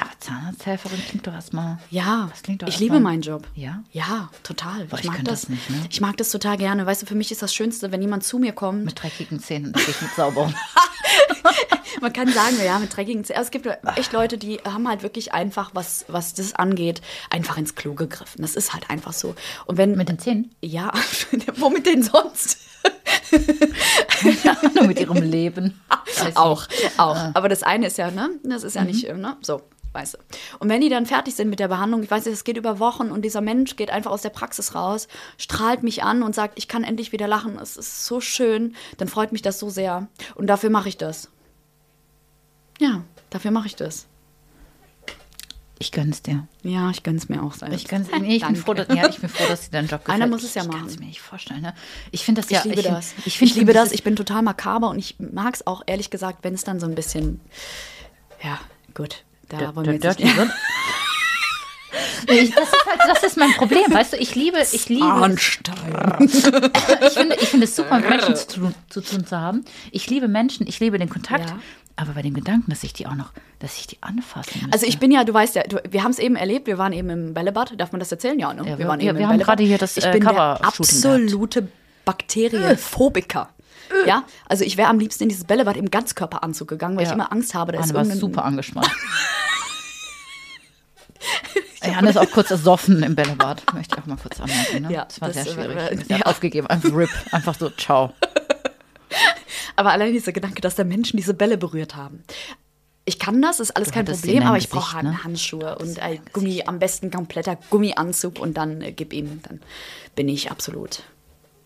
Aber 0.00 0.10
Zahnarzthelferin 0.20 1.00
klingt 1.08 1.26
doch 1.26 1.32
erstmal. 1.32 1.78
Ja, 1.90 2.28
Das 2.30 2.42
klingt 2.42 2.62
doch 2.62 2.68
ich 2.68 2.78
liebe 2.78 3.00
meinen 3.00 3.22
Job. 3.22 3.46
Ja? 3.54 3.82
Ja, 3.92 4.30
total. 4.42 4.84
Boah, 4.84 4.98
ich 4.98 5.04
ich 5.04 5.10
mag 5.10 5.24
das. 5.24 5.42
das 5.42 5.48
nicht, 5.48 5.70
ne? 5.70 5.76
Ich 5.90 6.00
mag 6.00 6.16
das 6.16 6.30
total 6.30 6.56
gerne. 6.56 6.86
Weißt 6.86 7.02
du, 7.02 7.06
für 7.06 7.14
mich 7.14 7.32
ist 7.32 7.42
das 7.42 7.52
Schönste, 7.54 7.90
wenn 7.90 8.00
jemand 8.02 8.22
zu 8.24 8.38
mir 8.38 8.52
kommt. 8.52 8.84
Mit 8.84 9.02
dreckigen 9.02 9.40
Zähnen 9.40 9.72
ich 9.76 10.00
mit 10.02 10.12
sauberen. 10.14 10.54
Man 12.00 12.12
kann 12.12 12.28
sagen, 12.32 12.56
ja, 12.64 12.78
mit 12.78 12.94
dreckigen 12.96 13.24
Zähnen. 13.24 13.40
Es 13.42 13.50
gibt 13.50 13.66
echt 13.96 14.12
Leute, 14.12 14.38
die 14.38 14.58
haben 14.58 14.86
halt 14.88 15.02
wirklich 15.02 15.32
einfach, 15.34 15.70
was, 15.74 16.04
was 16.08 16.34
das 16.34 16.54
angeht, 16.54 17.00
einfach 17.30 17.56
ins 17.58 17.74
Klo 17.74 17.94
gegriffen. 17.94 18.42
Das 18.42 18.54
ist 18.54 18.72
halt 18.72 18.88
einfach 18.90 19.12
so. 19.12 19.34
Und 19.66 19.78
wenn. 19.78 19.96
Mit 19.96 20.08
den 20.08 20.18
Zähnen? 20.20 20.54
ja, 20.62 20.92
womit 21.56 21.86
denn 21.86 22.02
sonst? 22.04 22.58
Nur 24.74 24.86
mit 24.86 25.00
ihrem 25.00 25.22
Leben. 25.22 25.80
Auch, 26.34 26.66
auch. 26.96 27.16
Ah. 27.16 27.30
Aber 27.34 27.48
das 27.48 27.62
eine 27.62 27.86
ist 27.86 27.96
ja, 27.98 28.10
ne? 28.10 28.30
Das 28.42 28.62
ist 28.64 28.74
ja 28.74 28.82
nicht, 28.84 29.04
Mhm. 29.04 29.16
äh, 29.16 29.18
ne? 29.18 29.36
So, 29.42 29.62
weißt 29.92 30.14
du. 30.14 30.18
Und 30.58 30.68
wenn 30.68 30.80
die 30.80 30.88
dann 30.88 31.06
fertig 31.06 31.34
sind 31.34 31.48
mit 31.50 31.60
der 31.60 31.68
Behandlung, 31.68 32.02
ich 32.02 32.10
weiß 32.10 32.24
nicht, 32.26 32.34
es 32.34 32.44
geht 32.44 32.56
über 32.56 32.78
Wochen 32.78 33.10
und 33.10 33.22
dieser 33.22 33.40
Mensch 33.40 33.76
geht 33.76 33.90
einfach 33.90 34.10
aus 34.10 34.22
der 34.22 34.30
Praxis 34.30 34.74
raus, 34.74 35.08
strahlt 35.38 35.82
mich 35.82 36.02
an 36.02 36.22
und 36.22 36.34
sagt, 36.34 36.58
ich 36.58 36.68
kann 36.68 36.84
endlich 36.84 37.12
wieder 37.12 37.26
lachen, 37.28 37.58
es 37.58 37.76
ist 37.76 38.04
so 38.06 38.20
schön, 38.20 38.74
dann 38.98 39.08
freut 39.08 39.32
mich 39.32 39.42
das 39.42 39.58
so 39.58 39.70
sehr. 39.70 40.08
Und 40.34 40.46
dafür 40.48 40.70
mache 40.70 40.88
ich 40.88 40.96
das. 40.96 41.30
Ja, 42.78 43.02
dafür 43.30 43.50
mache 43.50 43.66
ich 43.66 43.76
das. 43.76 44.06
Ich 45.80 45.92
gönn's 45.92 46.22
dir. 46.22 46.46
Ja, 46.64 46.90
ich 46.90 47.04
gönn's 47.04 47.28
mir 47.28 47.40
auch 47.40 47.54
selbst. 47.54 47.76
Ich, 47.76 47.86
gönn's, 47.88 48.08
nee, 48.20 48.36
ich, 48.36 48.44
bin 48.46 48.56
froh, 48.56 48.74
dass, 48.74 48.88
ja, 48.88 49.08
ich 49.08 49.20
bin 49.20 49.28
froh, 49.28 49.44
dass 49.48 49.62
dir 49.62 49.70
dein 49.70 49.86
Job 49.86 50.00
gefällt. 50.04 50.22
Einer 50.22 50.26
muss 50.26 50.42
es 50.42 50.54
ja 50.54 50.62
ich 50.62 50.68
machen. 50.68 50.78
Ich 50.78 50.82
kann 50.86 50.94
es 50.94 50.98
mir 51.00 51.06
nicht 51.06 51.20
vorstellen. 51.20 51.62
Ne? 51.62 51.74
Ich 52.10 52.24
finde 52.24 52.40
das 52.40 52.50
Ich 52.50 52.56
ja. 52.56 52.62
liebe 52.64 52.82
find- 52.82 52.94
das. 52.96 53.12
Ich, 53.18 53.26
Ich, 53.28 53.38
find, 53.38 53.54
liebe 53.54 53.72
das. 53.72 53.92
Ich 53.92 54.02
bin 54.02 54.16
total 54.16 54.42
makaber 54.42 54.90
und 54.90 54.98
ich 54.98 55.16
mag 55.20 55.54
es 55.54 55.66
auch, 55.68 55.82
ehrlich 55.86 56.10
gesagt, 56.10 56.42
wenn 56.42 56.54
es 56.54 56.64
dann 56.64 56.80
so 56.80 56.86
ein 56.86 56.96
bisschen. 56.96 57.40
Ja, 58.42 58.58
gut. 58.94 59.24
Da 59.48 59.56
Der- 59.58 59.76
wollen 59.76 59.86
wir 59.90 59.98
der 59.98 60.10
jetzt 60.10 60.20
nicht. 60.20 60.36
ich- 62.28 62.54
das 62.54 62.68
ist 62.68 62.86
halt, 62.86 63.00
das 63.08 63.22
ist 63.22 63.36
mein 63.38 63.52
Problem, 63.52 63.92
weißt 63.92 64.12
du, 64.12 64.16
ich 64.18 64.34
liebe, 64.34 64.58
ich 64.72 64.88
liebe, 64.88 65.04
Arnstein. 65.06 65.74
ich 66.20 66.32
finde, 67.14 67.36
ich 67.40 67.48
finde 67.48 67.64
es 67.64 67.74
super, 67.76 67.98
mit 68.00 68.08
Menschen 68.10 68.36
zu 68.36 68.46
tun, 68.46 68.74
zu 68.90 69.00
tun 69.00 69.26
zu 69.26 69.38
haben. 69.38 69.64
Ich 69.90 70.08
liebe 70.10 70.28
Menschen, 70.28 70.66
ich 70.66 70.80
liebe 70.80 70.98
den 70.98 71.08
Kontakt, 71.08 71.48
Ja. 71.48 71.58
aber 71.96 72.12
bei 72.12 72.22
dem 72.22 72.34
Gedanken, 72.34 72.70
dass 72.70 72.82
ich 72.84 72.92
die 72.92 73.06
auch 73.06 73.14
noch, 73.14 73.30
dass 73.60 73.78
ich 73.78 73.86
die 73.86 73.96
anfassen 74.02 74.52
müsste. 74.60 74.72
Also 74.72 74.86
ich 74.86 74.98
bin 74.98 75.10
ja, 75.10 75.24
du 75.24 75.32
weißt 75.32 75.54
ja, 75.54 75.62
du, 75.62 75.80
wir 75.88 76.02
haben 76.04 76.10
es 76.10 76.18
eben 76.18 76.36
erlebt, 76.36 76.66
wir 76.66 76.76
waren 76.76 76.92
eben 76.92 77.08
im 77.08 77.32
Bällebad. 77.34 77.72
Darf 77.80 77.92
man 77.92 78.00
das 78.00 78.12
erzählen? 78.12 78.38
Ja, 78.38 78.52
ne? 78.52 78.68
Ja, 78.68 78.78
wir- 78.78 78.86
waren 78.86 79.00
ja, 79.00 79.08
eben 79.10 79.18
wir 79.18 79.22
im 79.24 79.28
haben 79.28 79.38
Bällebad. 79.38 79.46
gerade 79.46 79.62
hier 79.64 79.78
das, 79.78 79.96
Ich 79.96 80.04
äh, 80.04 80.12
bin 80.12 80.20
der 80.20 80.30
Cover-Shooting 80.32 81.00
gehabt. 81.00 81.24
absolute 81.24 81.68
Bakterienphobiker. 82.04 83.48
Ja, 84.06 84.24
also 84.46 84.64
ich 84.64 84.76
wäre 84.76 84.88
am 84.90 84.98
liebsten 84.98 85.22
in 85.22 85.28
dieses 85.30 85.44
Bällebad 85.44 85.78
im 85.78 85.90
Ganzkörperanzug 85.90 86.68
gegangen, 86.68 86.96
weil 86.98 87.04
Ja. 87.04 87.08
ich 87.10 87.14
immer 87.14 87.32
Angst 87.32 87.54
habe, 87.54 87.72
da 87.72 87.78
ist 87.78 87.84
Anne 87.84 87.94
war 87.94 88.00
irgendein 88.02 88.20
super 88.20 88.44
angespannt. 88.44 88.90
Ey, 91.80 91.94
Anne 91.94 92.10
ist 92.10 92.16
auch 92.18 92.30
kurz 92.30 92.50
ersoffen 92.50 93.02
im 93.02 93.14
Bällebad, 93.14 93.62
möchte 93.74 93.96
ich 93.96 94.02
auch 94.02 94.06
mal 94.06 94.16
kurz 94.16 94.40
anmerken. 94.40 94.82
Ne? 94.82 94.92
Ja, 94.92 95.04
das 95.04 95.20
war 95.20 95.28
das, 95.28 95.44
sehr 95.44 95.46
äh, 95.46 95.54
schwierig. 95.54 95.76
äh, 96.10 96.18
ja. 96.18 96.26
aufgegeben, 96.26 96.66
einfach 96.66 96.92
RIP, 96.92 97.10
einfach 97.32 97.54
so, 97.58 97.70
ciao. 97.70 98.12
Aber 99.76 99.92
allein 99.92 100.12
dieser 100.12 100.32
Gedanke, 100.32 100.60
dass 100.60 100.74
da 100.74 100.84
Menschen 100.84 101.16
diese 101.16 101.34
Bälle 101.34 101.56
berührt 101.56 101.94
haben. 101.94 102.24
Ich 103.04 103.18
kann 103.18 103.40
das, 103.40 103.60
ist 103.60 103.70
alles 103.70 103.88
Du 103.88 103.94
kein 103.94 104.04
Problem, 104.04 104.42
aber 104.42 104.58
ich 104.58 104.68
brauche 104.68 105.02
ne? 105.02 105.24
Handschuhe 105.24 105.78
und 105.78 105.98
ein 105.98 106.20
Gummi, 106.34 106.64
am 106.66 106.78
besten 106.78 107.10
kompletter 107.10 107.56
Gummianzug 107.70 108.38
und 108.38 108.54
dann 108.58 108.82
äh, 108.82 108.92
gib 108.92 109.14
ihm, 109.14 109.40
dann 109.44 109.60
bin 110.14 110.28
ich 110.28 110.50
absolut 110.50 111.02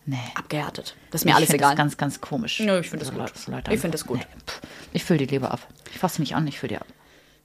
Nee. 0.04 0.19
abgehärtet. 0.35 0.95
Das 1.11 1.23
ist 1.23 1.25
mir 1.25 1.31
ich 1.33 1.37
alles 1.37 1.50
egal. 1.50 1.71
Das 1.71 1.78
ganz, 1.78 1.97
ganz 1.97 2.21
komisch. 2.21 2.61
Nö, 2.61 2.81
ich 2.81 2.90
find 2.90 3.02
das 3.02 3.12
gut. 3.12 3.28
So 3.37 3.50
Ich 3.52 3.54
find 3.57 3.69
einfach- 3.69 3.90
das 3.90 4.07
gut. 4.07 4.19
Nee, 4.19 4.26
ich 4.92 5.04
fülle 5.04 5.19
die 5.19 5.26
Leber 5.26 5.50
ab. 5.50 5.61
Ich 5.92 5.99
fasse 5.99 6.21
nicht 6.21 6.35
an, 6.37 6.47
ich 6.47 6.59
fülle 6.61 6.75
die 6.75 6.76
ab. 6.78 6.87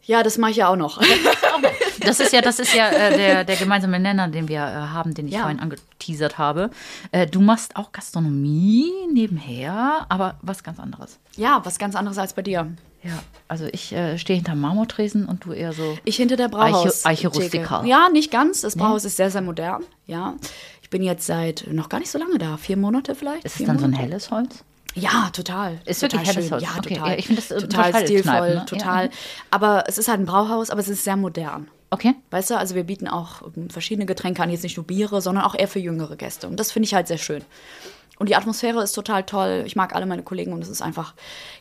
ja, 0.04 0.22
das 0.22 0.38
mache 0.38 0.52
ich 0.52 0.58
ja 0.58 0.68
auch 0.68 0.76
noch. 0.76 1.02
Das 2.02 2.20
ist 2.20 2.34
ja, 2.34 2.42
das 2.42 2.60
ist 2.60 2.74
ja 2.74 2.90
äh, 2.90 3.16
der, 3.18 3.44
der 3.44 3.56
gemeinsame 3.56 4.00
Nenner, 4.00 4.28
den 4.28 4.48
wir 4.48 4.60
äh, 4.60 4.62
haben, 4.94 5.14
den 5.14 5.28
ich 5.28 5.34
Ja. 5.34 5.42
vorhin 5.42 5.60
angeteasert 5.60 6.38
habe. 6.38 6.70
Äh, 7.12 7.28
du 7.28 7.42
machst 7.42 7.76
auch 7.76 7.92
Gastronomie 7.92 8.92
nebenher, 9.14 10.06
aber 10.10 10.36
was 10.42 10.64
ganz 10.64 10.80
anderes. 10.80 11.20
ja, 11.36 11.62
was 11.64 11.78
ganz 11.80 11.96
anderes 11.96 12.18
als 12.18 12.34
bei 12.34 12.42
dir. 12.42 12.68
Ja, 13.04 13.12
also 13.48 13.66
ich 13.72 13.94
äh, 13.94 14.18
stehe 14.18 14.36
hinter 14.38 14.56
Marmortresen 14.56 15.26
und 15.28 15.46
du 15.46 15.54
eher 15.54 15.72
so. 15.72 15.98
Ich 16.04 16.18
hinter 16.18 16.36
der 16.36 16.50
Brauhaus. 16.50 17.06
Eiche- 17.06 17.10
Eiche 17.10 17.28
rustikal. 17.30 17.86
Ja, 17.88 18.10
nicht 18.10 18.32
ganz. 18.32 18.62
Das 18.62 18.76
Brauhaus 18.76 19.06
ist 19.06 19.18
sehr, 19.18 19.30
sehr 19.30 19.42
modern. 19.42 19.84
Ja. 20.08 20.34
Ich 20.82 20.90
bin 20.90 21.04
jetzt 21.04 21.26
seit 21.26 21.66
noch 21.72 21.90
gar 21.90 22.00
nicht 22.00 22.10
so 22.12 22.18
lange 22.18 22.38
da. 22.40 22.58
Vier 22.58 22.76
Monate 22.76 23.14
vielleicht. 23.16 23.46
Ist 23.46 23.60
es 23.60 23.66
dann 23.66 23.78
so 23.78 23.86
ein 23.86 23.92
Monate. 23.92 24.10
helles 24.10 24.32
Holz? 24.32 24.64
Ja, 24.96 25.30
total. 25.32 25.80
Ist 25.86 26.00
total 26.02 26.20
wirklich 26.26 26.36
helles 26.36 26.46
schön. 26.46 26.54
Holz? 26.54 26.64
Ja, 26.64 26.70
Okay, 26.80 26.94
total. 26.96 27.10
ja, 27.12 27.18
ich 27.18 27.28
find 27.28 27.38
das, 27.38 27.48
total 27.50 27.96
stilvoll, 28.04 28.22
Kneipen, 28.24 28.56
ne? 28.56 28.66
total. 28.66 29.06
Ja. 29.06 29.12
Aber 29.52 29.84
es 29.88 29.98
ist 30.00 30.08
halt 30.08 30.20
ein 30.20 30.26
Brauhaus, 30.26 30.70
aber 30.72 30.82
es 30.82 30.90
ist 30.90 31.04
sehr 31.04 31.16
modern. 31.18 31.68
Okay. 31.90 32.16
Weißt 32.32 32.50
du, 32.50 32.58
also 32.58 32.76
wir 32.76 32.84
bieten 32.84 33.08
auch 33.08 33.42
ähm, 33.56 33.70
verschiedene 33.70 34.06
Getränke 34.06 34.44
an, 34.44 34.50
jetzt 34.50 34.64
nicht 34.64 34.78
nur 34.78 34.86
Biere, 34.86 35.22
sondern 35.22 35.46
auch 35.46 35.56
eher 35.56 35.68
für 35.68 35.80
jüngere 35.80 36.16
Gäste. 36.16 36.48
Und 36.48 36.60
das 36.60 36.72
finde 36.72 36.86
ich 36.86 36.94
halt 36.94 37.08
sehr 37.08 37.18
schön. 37.18 37.44
Und 38.20 38.30
die 38.30 38.36
Atmosphäre 38.36 38.84
ist 38.84 38.94
total 38.94 39.24
toll. 39.24 39.64
Ich 39.66 39.76
mag 39.76 39.94
alle 39.96 40.06
meine 40.06 40.24
Kollegen 40.24 40.52
und 40.52 40.64
es 40.64 40.70
ist 40.70 40.82
einfach, 40.82 41.14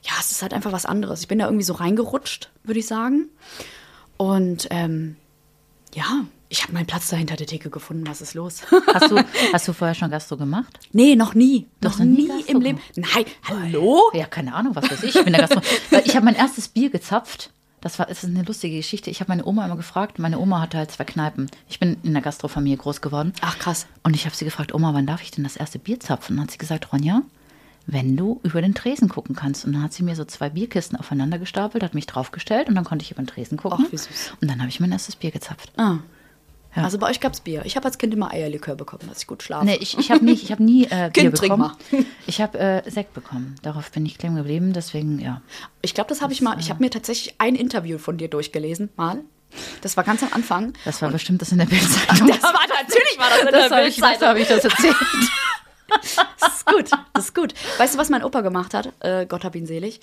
ja, 0.03 0.13
es 0.19 0.31
ist 0.31 0.43
halt 0.43 0.55
einfach 0.55 0.73
was 0.73 0.87
anderes. 0.87 1.21
Ich 1.21 1.29
bin 1.29 1.39
da 1.39 1.45
irgendwie 1.47 1.65
so 1.65 1.75
reingerutscht, 1.75 2.51
würde 2.65 2.81
ich 2.81 2.87
sagen. 2.87 3.29
Und 4.17 4.67
ähm, 4.71 5.17
ja, 5.95 6.25
ich 6.49 6.63
habe 6.63 6.73
meinen 6.73 6.87
Platz 6.87 7.09
da 7.09 7.17
hinter 7.17 7.37
der 7.37 7.47
Theke 7.47 7.71
gefunden. 7.71 8.07
Was 8.07 8.21
ist 8.21 8.35
los? 8.35 8.63
Hast 8.95 9.11
du, 9.11 9.17
hast 9.53 9.69
du 9.69 9.73
vorher 9.73 9.95
schon 9.95 10.11
Gastro 10.11 10.37
gemacht? 10.37 10.79
nee, 10.93 11.17
noch 11.17 11.35
nie. 11.35 11.67
Noch 11.83 11.99
noch 11.99 12.05
nie 12.05 12.29
nie 12.29 12.43
im 12.47 12.61
Leben. 12.61 12.81
Nein, 12.95 13.25
hallo? 13.43 14.11
Ja, 14.15 14.27
keine 14.27 14.55
Ahnung, 14.55 14.75
was 14.75 14.91
weiß 14.91 15.03
ich. 15.03 15.17
Ich 15.17 15.25
bin 15.25 15.33
der 15.33 15.47
Gastro. 15.47 15.61
Ich 16.05 16.15
habe 16.15 16.25
mein 16.25 16.37
erstes 16.37 16.69
Bier 16.69 16.91
gezapft. 16.91 17.51
Das 17.87 18.01
war, 18.01 18.11
es 18.11 18.25
ist 18.25 18.31
eine 18.31 18.43
lustige 18.43 18.79
Geschichte. 18.79 19.11
Ich 19.11 19.21
habe 19.21 19.29
meine 19.29 19.47
Oma 19.47 19.65
immer 19.65 19.77
gefragt. 19.77 20.19
Meine 20.19 20.41
Oma 20.41 20.61
hatte 20.61 20.77
halt 20.77 20.91
zwei 20.91 21.05
Kneipen. 21.05 21.49
Ich 21.69 21.79
bin 21.79 21.97
in 22.03 22.15
der 22.15 22.21
Gastrofamilie 22.21 22.79
groß 22.79 23.01
geworden. 23.01 23.33
Ach, 23.43 23.57
krass. 23.61 23.87
Und 24.03 24.17
ich 24.17 24.25
habe 24.25 24.35
sie 24.35 24.45
gefragt, 24.45 24.75
Oma, 24.75 24.93
wann 24.93 25.07
darf 25.07 25.23
ich 25.23 25.31
denn 25.31 25.45
das 25.45 25.55
erste 25.55 25.79
Bier 25.79 26.01
zapfen? 26.01 26.33
Und 26.33 26.39
dann 26.39 26.47
hat 26.47 26.51
sie 26.51 26.59
gesagt, 26.59 26.93
Ronja, 26.93 27.23
wenn 27.87 28.17
du 28.17 28.41
über 28.43 28.61
den 28.61 28.75
Tresen 28.75 29.09
gucken 29.09 29.37
kannst. 29.37 29.65
Und 29.65 29.73
dann 29.73 29.85
hat 29.85 29.93
sie 29.93 30.03
mir 30.03 30.17
so 30.17 30.25
zwei 30.25 30.51
Bierkisten 30.51 30.99
aufeinander 30.99 31.39
gestapelt, 31.39 31.85
hat 31.85 31.95
mich 31.95 32.07
draufgestellt 32.07 32.69
und 32.69 32.75
dann 32.75 32.83
konnte 32.83 33.05
ich 33.05 33.13
über 33.13 33.23
den 33.23 33.29
Tresen 33.29 33.57
gucken. 33.57 33.85
Ach, 33.87 33.93
wie 33.93 33.99
süß. 33.99 34.33
Und 34.41 34.51
dann 34.51 34.59
habe 34.59 34.69
ich 34.69 34.81
mein 34.81 34.91
erstes 34.91 35.15
Bier 35.15 35.31
gezapft. 35.31 35.73
Ah. 35.77 35.99
Ja. 36.77 36.85
Also 36.85 36.99
bei 36.99 37.09
euch 37.09 37.21
gab's 37.21 37.41
Bier. 37.41 37.63
Ich 37.65 37.75
habe 37.77 37.87
als 37.87 37.97
Kind 37.99 38.13
immer 38.15 38.31
Eierlikör 38.31 38.75
bekommen, 38.77 39.09
dass 39.09 39.19
ich 39.23 39.27
gut 39.27 39.43
schlafe. 39.43 39.65
Nee, 39.65 39.79
ich, 39.81 39.97
ich 39.99 40.11
habe 40.11 40.25
nie, 40.25 40.33
ich 40.33 40.53
hab 40.53 40.61
nie 40.61 40.85
äh, 40.85 41.11
Bier 41.11 41.31
Kind, 41.31 41.41
bekommen. 41.41 41.73
Ich 42.27 42.41
habe 42.41 42.59
äh, 42.59 42.91
Sekt 42.91 43.15
bekommen. 43.15 43.55
Darauf 43.63 43.91
bin 43.91 44.05
ich 44.05 44.19
kleben 44.19 44.37
geblieben. 44.37 44.73
Deswegen, 44.73 45.19
ja. 45.19 45.41
Ich 45.81 45.95
glaube, 45.95 46.09
das 46.09 46.21
habe 46.23 46.33
ich 46.33 46.43
mal. 46.43 46.59
Ich 46.61 46.71
habe 46.71 46.83
mir 46.83 46.91
tatsächlich 46.91 47.35
ein 47.39 47.55
Interview 47.55 47.99
von 47.99 48.19
dir 48.19 48.29
durchgelesen, 48.29 48.91
mal. 48.97 49.21
Das 49.81 49.97
war 49.97 50.05
ganz 50.05 50.23
am 50.23 50.29
Anfang. 50.33 50.75
Das 50.85 51.01
war 51.01 51.11
bestimmt 51.11 51.41
das 51.41 51.53
in 51.53 51.59
der 51.59 51.67
Bildzeitung. 51.67 52.27
Das 52.29 52.43
war 52.43 52.53
natürlich 52.69 53.17
war 53.19 53.31
das 53.31 53.41
in 53.41 53.47
Das 53.47 53.69
der 53.69 53.87
ich, 53.87 53.97
das 53.97 54.09
Bildzeitung. 54.11 54.29
habe 54.29 54.41
ich 54.41 54.49
das 54.49 54.65
erzählt. 54.65 54.97
Das 55.89 56.57
ist 56.57 56.67
gut, 56.67 56.91
das 57.15 57.25
ist 57.27 57.35
gut. 57.35 57.55
Weißt 57.79 57.95
du, 57.95 57.99
was 57.99 58.11
mein 58.11 58.25
Opa 58.25 58.41
gemacht 58.41 58.75
hat? 58.75 58.93
Äh, 59.01 59.25
Gott 59.25 59.45
hab 59.45 59.55
ihn 59.55 59.67
selig. 59.67 60.01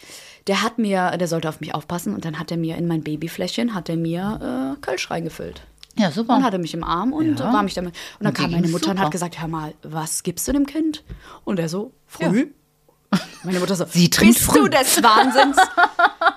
Der 0.47 0.63
hat 0.63 0.77
mir, 0.77 1.17
der 1.17 1.27
sollte 1.27 1.49
auf 1.49 1.59
mich 1.59 1.75
aufpassen 1.75 2.15
und 2.15 2.23
dann 2.23 2.39
hat 2.39 2.51
er 2.51 2.57
mir 2.57 2.77
in 2.77 2.87
mein 2.87 3.03
Babyfläschchen, 3.03 3.73
hat 3.75 3.89
er 3.89 3.97
mir 3.97 4.75
äh, 4.77 4.81
Kölsch 4.81 5.11
reingefüllt. 5.11 5.61
Ja, 5.97 6.09
super. 6.11 6.35
Und 6.37 6.43
hatte 6.43 6.57
mich 6.57 6.73
im 6.73 6.83
Arm 6.83 7.13
und 7.13 7.39
Ja. 7.39 7.53
war 7.53 7.61
mich 7.63 7.73
damit. 7.75 7.93
Und 8.19 8.25
dann 8.25 8.27
Und 8.29 8.33
kam 8.37 8.51
meine 8.51 8.67
Mutter 8.67 8.87
und 8.89 8.93
super. 8.97 9.05
hat 9.05 9.11
gesagt, 9.11 9.39
hör 9.39 9.47
mal, 9.47 9.73
was 9.83 10.23
gibst 10.23 10.47
du 10.47 10.51
dem 10.51 10.65
Kind? 10.65 11.03
Und 11.43 11.59
er 11.59 11.69
so, 11.69 11.91
früh. 12.07 12.47
Meine 13.43 13.59
Mutter 13.59 13.75
so, 13.75 13.85
Sie 13.85 14.09
trinkt 14.09 14.35
bist 14.39 14.45
früh. 14.49 14.61
du 14.61 14.69
des 14.69 15.03
Wahnsinns? 15.03 15.55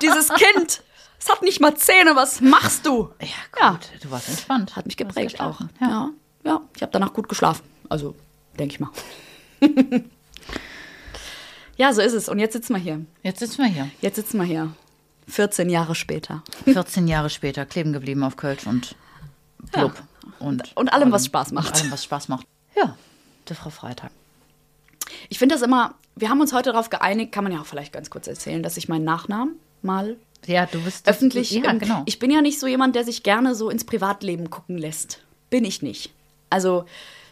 Dieses 0.02 0.28
Kind, 0.28 0.82
es 1.18 1.30
hat 1.30 1.40
nicht 1.40 1.58
mal 1.58 1.74
Zähne, 1.74 2.14
was 2.16 2.42
machst 2.42 2.84
du? 2.84 3.08
ja, 3.22 3.70
gut. 3.70 3.80
Du 4.02 4.10
warst 4.10 4.28
entspannt. 4.28 4.76
Hat 4.76 4.84
mich 4.84 4.98
geprägt 4.98 5.40
auch. 5.40 5.58
Ja, 5.80 5.88
Ja. 5.88 6.10
ja. 6.44 6.60
ich 6.76 6.82
habe 6.82 6.92
danach 6.92 7.14
gut 7.14 7.30
geschlafen. 7.30 7.62
Also, 7.88 8.14
denke 8.58 8.74
ich 8.74 8.80
mal. 8.80 8.90
ja, 11.76 11.92
so 11.94 12.00
ist 12.02 12.12
es. 12.12 12.28
Und 12.28 12.38
jetzt 12.38 12.52
sitzen 12.52 12.74
wir 12.74 12.80
hier. 12.80 13.04
Jetzt 13.22 13.38
sitzen 13.40 13.58
wir 13.62 13.68
hier. 13.68 13.88
Jetzt 14.02 14.16
sitzen 14.16 14.36
wir 14.38 14.44
hier. 14.44 14.70
14 15.28 15.68
Jahre 15.70 15.94
später. 15.94 16.42
14 16.64 17.08
Jahre 17.08 17.30
später 17.30 17.64
kleben 17.66 17.92
geblieben 17.92 18.22
auf 18.22 18.36
Kölsch 18.36 18.66
und 18.66 18.94
Blub. 19.72 19.92
Und, 20.38 20.76
Und 20.76 20.92
allem, 20.92 21.12
was 21.12 21.26
Spaß 21.26 21.52
macht. 21.52 21.68
Und 21.74 21.80
allem, 21.82 21.92
was 21.92 22.04
Spaß 22.04 22.28
macht. 22.28 22.46
Ja, 22.76 22.94
der 23.48 23.56
Frau 23.56 23.70
Freitag. 23.70 24.10
Ich 25.28 25.38
finde 25.38 25.54
das 25.54 25.62
immer, 25.62 25.94
wir 26.14 26.28
haben 26.28 26.40
uns 26.40 26.52
heute 26.52 26.72
darauf 26.72 26.90
geeinigt, 26.90 27.32
kann 27.32 27.44
man 27.44 27.52
ja 27.52 27.60
auch 27.60 27.66
vielleicht 27.66 27.92
ganz 27.92 28.10
kurz 28.10 28.26
erzählen, 28.26 28.62
dass 28.62 28.76
ich 28.76 28.88
meinen 28.88 29.04
Nachnamen 29.04 29.54
mal 29.82 30.16
Ja, 30.46 30.66
du 30.66 30.80
bist 30.82 31.08
öffentlich. 31.08 31.50
Ja, 31.52 31.72
genau. 31.72 32.02
Ich 32.06 32.18
bin 32.18 32.30
ja 32.30 32.42
nicht 32.42 32.58
so 32.58 32.66
jemand, 32.66 32.96
der 32.96 33.04
sich 33.04 33.22
gerne 33.22 33.54
so 33.54 33.70
ins 33.70 33.84
Privatleben 33.84 34.50
gucken 34.50 34.78
lässt. 34.78 35.20
Bin 35.50 35.64
ich 35.64 35.80
nicht. 35.82 36.12
Also 36.50 36.84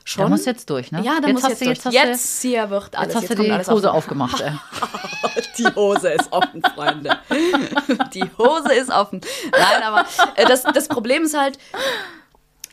schon. 0.05 0.23
Da 0.25 0.29
musst 0.29 0.47
du 0.47 0.51
jetzt 0.51 0.71
durch, 0.71 0.93
ne? 0.93 1.03
Ja, 1.05 1.21
da 1.21 1.29
Jetzt 1.29 1.43
muss 1.43 1.49
jetzt 1.51 1.61
du- 1.61 1.65
durch. 1.67 1.77
jetzt 1.79 1.85
hast 1.87 1.95
Jetzt, 1.95 2.45
du- 2.45 2.49
hier 2.49 2.71
wird 2.71 2.97
alles. 2.97 3.15
Jetzt 3.15 3.23
hast 3.23 3.31
du 3.31 3.37
kommt 3.37 3.49
die 3.49 3.71
Hose 3.73 3.91
auf- 3.91 3.97
aufgemacht. 3.97 4.43
Die 5.59 5.67
Hose 5.75 6.09
ist 6.11 6.33
offen, 6.33 6.63
Freunde. 6.75 7.17
Die 8.13 8.25
Hose 8.39 8.73
ist 8.75 8.91
offen. 8.91 9.21
Nein, 9.53 9.83
aber 9.85 10.05
äh, 10.37 10.45
das, 10.47 10.63
das 10.63 10.89
Problem 10.89 11.23
ist 11.25 11.37
halt, 11.37 11.59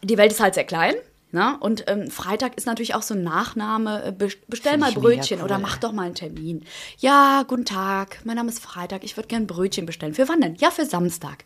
die 0.03 0.17
Welt 0.17 0.31
ist 0.31 0.39
halt 0.39 0.53
sehr 0.55 0.63
klein. 0.65 0.95
Ne? 1.33 1.55
Und 1.61 1.85
ähm, 1.87 2.11
Freitag 2.11 2.57
ist 2.57 2.65
natürlich 2.67 2.93
auch 2.93 3.03
so 3.03 3.13
ein 3.13 3.23
Nachname. 3.23 4.03
äh, 4.03 4.11
be- 4.11 4.27
Bestell 4.49 4.77
mal 4.77 4.91
Brötchen 4.91 5.39
cool. 5.39 5.45
oder 5.45 5.59
mach 5.59 5.77
doch 5.77 5.93
mal 5.93 6.03
einen 6.03 6.15
Termin. 6.15 6.65
Ja, 6.97 7.43
guten 7.47 7.63
Tag, 7.63 8.19
mein 8.25 8.35
Name 8.35 8.49
ist 8.49 8.59
Freitag. 8.59 9.05
Ich 9.05 9.15
würde 9.15 9.27
gerne 9.27 9.45
Brötchen 9.45 9.85
bestellen. 9.85 10.13
Für 10.13 10.27
wann 10.27 10.41
denn? 10.41 10.55
Ja, 10.55 10.71
für 10.71 10.85
Samstag. 10.85 11.45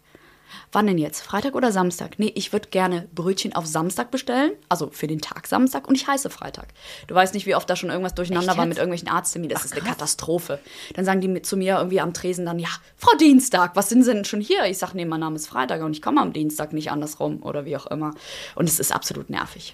Wann 0.71 0.87
denn 0.87 0.97
jetzt? 0.97 1.21
Freitag 1.21 1.55
oder 1.55 1.71
Samstag? 1.71 2.17
Nee, 2.17 2.31
ich 2.35 2.53
würde 2.53 2.69
gerne 2.69 3.07
Brötchen 3.13 3.53
auf 3.53 3.65
Samstag 3.65 4.11
bestellen. 4.11 4.51
Also 4.69 4.89
für 4.91 5.07
den 5.07 5.21
Tag 5.21 5.47
Samstag 5.47 5.87
und 5.87 5.95
ich 5.95 6.07
heiße 6.07 6.29
Freitag. 6.29 6.69
Du 7.07 7.15
weißt 7.15 7.33
nicht, 7.33 7.45
wie 7.45 7.55
oft 7.55 7.69
da 7.69 7.75
schon 7.75 7.89
irgendwas 7.89 8.15
durcheinander 8.15 8.51
Echt 8.51 8.57
war 8.57 8.65
mit 8.65 8.77
irgendwelchen 8.77 9.07
Arztterminen. 9.07 9.53
Das 9.53 9.61
Ach, 9.61 9.65
ist 9.65 9.73
eine. 9.73 9.81
Katastrophe. 9.81 10.59
Dann 10.93 11.05
sagen 11.05 11.21
die 11.21 11.27
mit, 11.27 11.45
zu 11.45 11.57
mir 11.57 11.77
irgendwie 11.77 12.01
am 12.01 12.13
Tresen 12.13 12.45
dann, 12.45 12.59
ja, 12.59 12.69
Frau 12.97 13.15
Dienstag, 13.17 13.75
was 13.75 13.89
sind 13.89 14.03
Sie 14.03 14.13
denn 14.13 14.25
schon 14.25 14.41
hier? 14.41 14.65
Ich 14.65 14.77
sage, 14.77 14.93
nee, 14.95 15.05
mein 15.05 15.19
Name 15.19 15.35
ist 15.35 15.47
Freitag 15.47 15.81
und 15.81 15.91
ich 15.91 16.01
komme 16.01 16.21
am 16.21 16.33
Dienstag 16.33 16.73
nicht 16.73 16.91
andersrum 16.91 17.43
oder 17.43 17.65
wie 17.65 17.77
auch 17.77 17.87
immer. 17.87 18.13
Und 18.55 18.67
es 18.67 18.79
ist 18.79 18.93
absolut 18.93 19.29
nervig. 19.29 19.73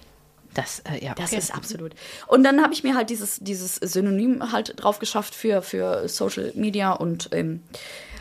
Das, 0.54 0.80
äh, 0.80 1.04
ja, 1.04 1.14
Das 1.14 1.30
okay. 1.30 1.38
ist 1.38 1.54
absolut. 1.54 1.94
Und 2.26 2.44
dann 2.44 2.62
habe 2.62 2.74
ich 2.74 2.82
mir 2.82 2.94
halt 2.94 3.10
dieses, 3.10 3.38
dieses 3.40 3.76
Synonym 3.76 4.52
halt 4.52 4.74
drauf 4.76 4.98
geschafft 4.98 5.34
für, 5.34 5.62
für 5.62 6.08
Social 6.08 6.52
Media 6.54 6.92
und 6.92 7.30
ähm, 7.32 7.62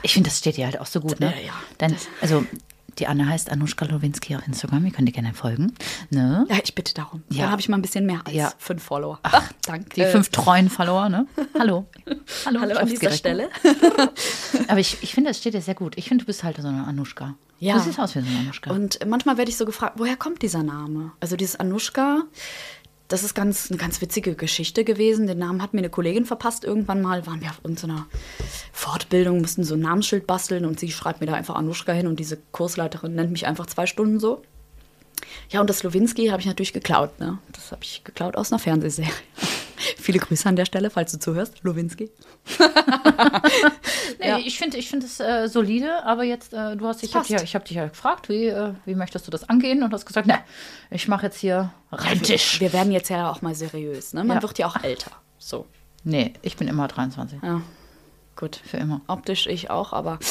Ich 0.02 0.14
finde, 0.14 0.30
das 0.30 0.40
steht 0.40 0.58
dir 0.58 0.66
halt 0.66 0.80
auch 0.80 0.86
so 0.86 1.02
gut, 1.02 1.20
ne? 1.20 1.34
Ja, 1.38 1.48
ja. 1.48 1.54
Dann, 1.78 1.96
also, 2.22 2.46
die 3.00 3.08
Anne 3.08 3.28
heißt 3.28 3.52
Anushka 3.52 3.86
Lowinski 3.86 4.36
auf 4.36 4.46
Instagram. 4.48 4.86
Ihr 4.86 4.92
könnt 4.92 5.08
ihr 5.10 5.14
gerne 5.14 5.34
folgen. 5.34 5.74
Ne? 6.10 6.46
ja, 6.50 6.58
ich 6.64 6.76
bitte 6.76 6.94
darum. 6.94 7.24
Ja. 7.30 7.44
Dann 7.44 7.52
habe 7.52 7.62
ich 7.62 7.70
mal 7.70 7.78
ein 7.78 7.82
bisschen 7.82 8.06
mehr 8.06 8.22
als 8.26 8.36
Ja. 8.36 8.52
fünf 8.58 8.84
Follower. 8.84 9.20
Ach, 9.24 9.52
danke. 9.66 9.90
Die 9.96 10.06
fünf 10.06 10.30
treuen 10.30 10.70
Follower, 10.70 11.10
ne? 11.10 11.26
Hallo. 11.58 11.88
Hallo, 12.46 12.60
Hallo 12.62 12.78
an 12.78 12.88
dieser. 12.88 13.12
Stelle. 13.12 13.50
Aber 14.68 14.80
ich, 14.80 14.98
ich 15.02 15.14
finde, 15.14 15.30
das 15.30 15.38
steht 15.38 15.54
dir 15.54 15.62
sehr 15.62 15.76
gut. 15.76 15.98
Ich 15.98 16.08
finde, 16.08 16.24
du 16.24 16.28
bist 16.28 16.44
halt 16.44 16.58
so 16.58 16.68
eine 16.68 16.86
Anushka. 16.86 17.36
Ja. 17.60 17.76
Du 17.76 17.80
siehst 17.82 18.00
aus 18.00 18.16
wie 18.16 18.22
so 18.22 18.28
eine 18.28 18.40
Anushka. 18.40 18.72
Und 18.72 19.00
manchmal 19.06 19.38
werde 19.38 19.50
ich 19.52 19.58
so 19.58 19.66
gefragt, 19.66 19.94
woher 19.98 20.16
kommt 20.18 20.42
dieser 20.42 20.64
Name? 20.64 21.12
Also 21.20 21.36
dieses 21.36 21.56
Anushka, 21.60 22.24
das 23.12 23.24
ist 23.24 23.34
ganz, 23.34 23.70
eine 23.70 23.78
ganz 23.78 24.00
witzige 24.02 24.36
Geschichte 24.36 24.84
gewesen. 24.84 25.28
Den 25.28 25.40
Namen 25.40 25.62
hat 25.62 25.74
mir 25.74 25.80
eine 25.80 25.90
Kollegin 25.90 26.26
verpasst. 26.26 26.64
Irgendwann 26.64 27.02
mal 27.02 27.28
waren 27.28 27.42
wir 27.42 27.50
auf 27.50 27.60
irgendeiner 27.64 28.08
Fortbildung, 28.72 29.42
mussten 29.42 29.64
so 29.64 29.76
ein 29.76 29.82
Namensschild 29.82 30.26
basteln 30.26 30.66
und 30.66 30.80
sie 30.80 30.92
schreibt 30.92 31.20
mir 31.20 31.28
da 31.28 31.34
einfach 31.34 31.56
Anushka 31.56 31.92
hin 31.92 32.08
und 32.08 32.20
diese 32.20 32.38
Kursleiterin 32.52 33.14
nennt 33.14 33.32
mich 33.32 33.48
einfach 33.48 33.66
zwei 33.66 33.86
Stunden 33.86 34.20
so. 34.20 34.42
Ja, 35.50 35.60
und 35.60 35.70
das 35.70 35.80
Slowinski 35.80 36.28
habe 36.28 36.40
ich 36.40 36.48
natürlich 36.48 36.74
geklaut. 36.74 37.20
Ne? 37.20 37.38
Das 37.52 37.72
habe 37.72 37.84
ich 37.84 38.04
geklaut 38.04 38.38
aus 38.38 38.52
einer 38.52 38.60
Fernsehserie. 38.60 39.12
Viele 39.98 40.20
Grüße 40.20 40.48
an 40.48 40.56
der 40.56 40.66
Stelle, 40.66 40.90
falls 40.90 41.12
du 41.12 41.20
zuhörst, 41.20 41.58
Slowinski. 41.58 42.10
Ja. 44.52 44.54
Ich 44.54 44.60
finde 44.60 44.78
ich 44.78 44.90
find 44.90 45.04
es 45.04 45.20
äh, 45.20 45.48
solide, 45.48 46.04
aber 46.06 46.24
jetzt, 46.24 46.54
äh, 46.54 46.76
du 46.76 46.88
hast 46.88 47.02
dich, 47.02 47.10
ich 47.10 47.16
habe 47.16 47.22
passt. 47.22 47.30
dich, 47.32 47.38
ja- 47.38 47.44
ich 47.44 47.56
hab 47.56 47.66
dich 47.66 47.78
ja 47.78 47.88
gefragt, 47.88 48.28
wie, 48.30 48.48
äh, 48.48 48.74
wie 48.86 48.96
möchtest 48.96 49.26
du 49.28 49.32
das 49.32 49.48
angehen? 49.50 49.82
Und 49.84 49.94
hast 49.94 50.06
gesagt, 50.06 50.28
ne, 50.28 50.40
ich 50.90 51.08
mache 51.08 51.26
jetzt 51.28 51.38
hier 51.38 51.72
Reimtisch. 51.92 52.60
Wir 52.60 52.72
werden 52.74 52.92
jetzt 52.92 53.10
ja 53.10 53.30
auch 53.32 53.42
mal 53.42 53.56
seriös. 53.56 54.14
Ne? 54.14 54.24
Man 54.24 54.38
Ja. 54.38 54.44
wird 54.44 54.58
ja 54.60 54.68
auch 54.68 54.82
älter. 54.84 55.12
So, 55.38 55.66
Nee, 56.04 56.34
ich 56.42 56.58
bin 56.58 56.68
immer 56.68 56.88
23. 56.88 57.40
ja, 57.44 57.62
gut. 58.36 58.60
Für 58.66 58.78
immer. 58.78 59.02
Optisch 59.08 59.46
ich 59.48 59.70
auch, 59.70 59.94
aber 59.94 60.18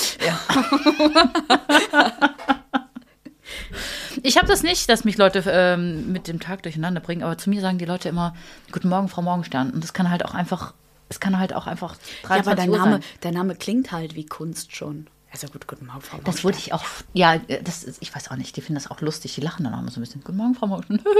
Ich 4.22 4.36
habe 4.36 4.46
das 4.46 4.62
nicht, 4.62 4.88
dass 4.88 5.04
mich 5.04 5.16
Leute 5.16 5.42
ähm, 5.46 6.12
mit 6.12 6.28
dem 6.28 6.40
Tag 6.40 6.62
durcheinander 6.62 7.00
bringen, 7.00 7.22
aber 7.22 7.38
zu 7.38 7.48
mir 7.50 7.60
sagen 7.60 7.78
die 7.78 7.84
Leute 7.84 8.08
immer, 8.08 8.34
Guten 8.72 8.88
Morgen, 8.88 9.08
Frau 9.08 9.22
Morgenstern. 9.22 9.70
Und 9.70 9.82
das 9.82 9.92
kann 9.92 10.10
halt 10.10 10.24
auch 10.24 10.34
einfach, 10.34 10.74
es 11.10 11.20
kann 11.20 11.38
halt 11.38 11.52
auch 11.52 11.66
einfach 11.66 11.96
23 12.22 12.28
Ja, 12.28 12.36
aber 12.36 12.54
dein 12.54 12.70
Uhr 12.70 12.78
Name, 12.78 12.92
sein. 12.92 13.02
der 13.24 13.32
Name 13.32 13.54
klingt 13.56 13.92
halt 13.92 14.14
wie 14.14 14.24
Kunst 14.24 14.74
schon. 14.74 15.08
Also 15.32 15.48
gut, 15.48 15.66
guten 15.66 15.86
Morgen, 15.86 16.00
Frau 16.00 16.18
Das 16.24 16.42
wurde 16.42 16.56
ich 16.58 16.72
auch, 16.72 16.84
ja, 17.12 17.38
das 17.38 17.84
ist, 17.84 18.00
ich 18.02 18.14
weiß 18.14 18.30
auch 18.30 18.36
nicht, 18.36 18.56
die 18.56 18.62
finden 18.62 18.74
das 18.82 18.90
auch 18.90 19.00
lustig, 19.00 19.34
die 19.34 19.40
lachen 19.40 19.64
dann 19.64 19.74
auch 19.74 19.80
immer 19.80 19.90
so 19.90 20.00
ein 20.00 20.02
bisschen. 20.02 20.24
Guten 20.24 20.38
Morgen, 20.38 20.54
Frau 20.54 20.66
Morgenstern. 20.66 21.00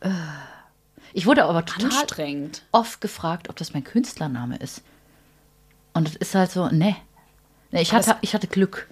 Äh. 0.00 0.10
ich 1.14 1.24
wurde 1.24 1.44
aber 1.44 1.64
total 1.64 1.86
Anstrengend. 1.98 2.62
oft 2.72 3.00
gefragt, 3.00 3.48
ob 3.48 3.56
das 3.56 3.72
mein 3.72 3.84
Künstlername 3.84 4.56
ist. 4.56 4.82
Und 5.94 6.08
es 6.08 6.16
ist 6.16 6.34
halt 6.34 6.50
so, 6.50 6.66
ne. 6.68 6.96
Nee, 7.70 7.80
ich, 7.82 7.92
hatte, 7.94 8.16
ich 8.20 8.34
hatte 8.34 8.46
Glück. 8.48 8.88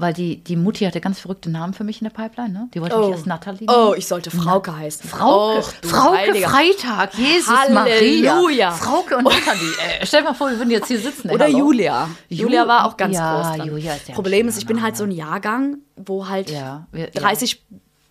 Weil 0.00 0.14
die, 0.14 0.42
die 0.42 0.56
Mutti 0.56 0.84
hatte 0.86 1.00
ganz 1.00 1.20
verrückte 1.20 1.50
Namen 1.50 1.74
für 1.74 1.84
mich 1.84 2.00
in 2.00 2.08
der 2.08 2.12
Pipeline, 2.14 2.52
ne? 2.52 2.68
Die 2.72 2.80
wollte 2.80 2.96
mich 2.98 3.10
erst 3.10 3.26
Nathalie 3.26 3.68
oh, 3.68 3.92
ich 3.94 4.06
sollte 4.06 4.30
Frauke 4.30 4.74
heißen. 4.74 5.08
Frauke, 5.10 5.58
Och, 5.58 5.72
Frauke 5.84 6.16
Heiliger. 6.16 6.48
Freitag, 6.48 7.14
Jesus 7.14 7.54
Halleluja. 7.54 8.34
Maria. 8.34 8.70
Frauke 8.70 9.16
und 9.18 9.24
Nathalie. 9.24 9.68
Äh, 10.00 10.06
stell 10.06 10.22
dir 10.22 10.28
mal 10.28 10.34
vor, 10.34 10.48
wir 10.50 10.56
würden 10.58 10.70
jetzt 10.70 10.88
hier 10.88 10.98
sitzen. 11.00 11.28
Oder 11.30 11.44
hallo. 11.44 11.58
Julia. 11.58 12.08
Ju- 12.30 12.36
Julia 12.42 12.66
war 12.66 12.86
auch 12.86 12.96
ganz 12.96 13.14
Ja, 13.14 13.42
groß. 13.42 13.56
Dran. 13.58 13.66
Julia 13.68 13.94
ist 13.94 14.08
ja 14.08 14.14
Problem 14.14 14.48
ist, 14.48 14.56
ich 14.58 14.66
bin 14.66 14.80
halt 14.82 14.96
so 14.96 15.04
ein 15.04 15.10
Jahrgang, 15.10 15.76
wo 15.96 16.28
halt 16.28 16.48
Ja, 16.50 16.86
wir- 16.92 17.10
ja. 17.12 17.20
30, 17.20 17.62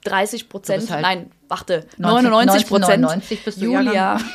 30 0.04 0.48
Prozent, 0.48 0.90
halt 0.92 1.02
nein, 1.02 1.32
warte, 1.48 1.88
19 1.98 2.30
99 2.30 2.68
Prozent. 2.68 3.04
1999 3.04 3.44
bist 3.46 3.58
du 3.62 3.66
Julia. 3.66 3.92
Jahrgang. 3.94 4.26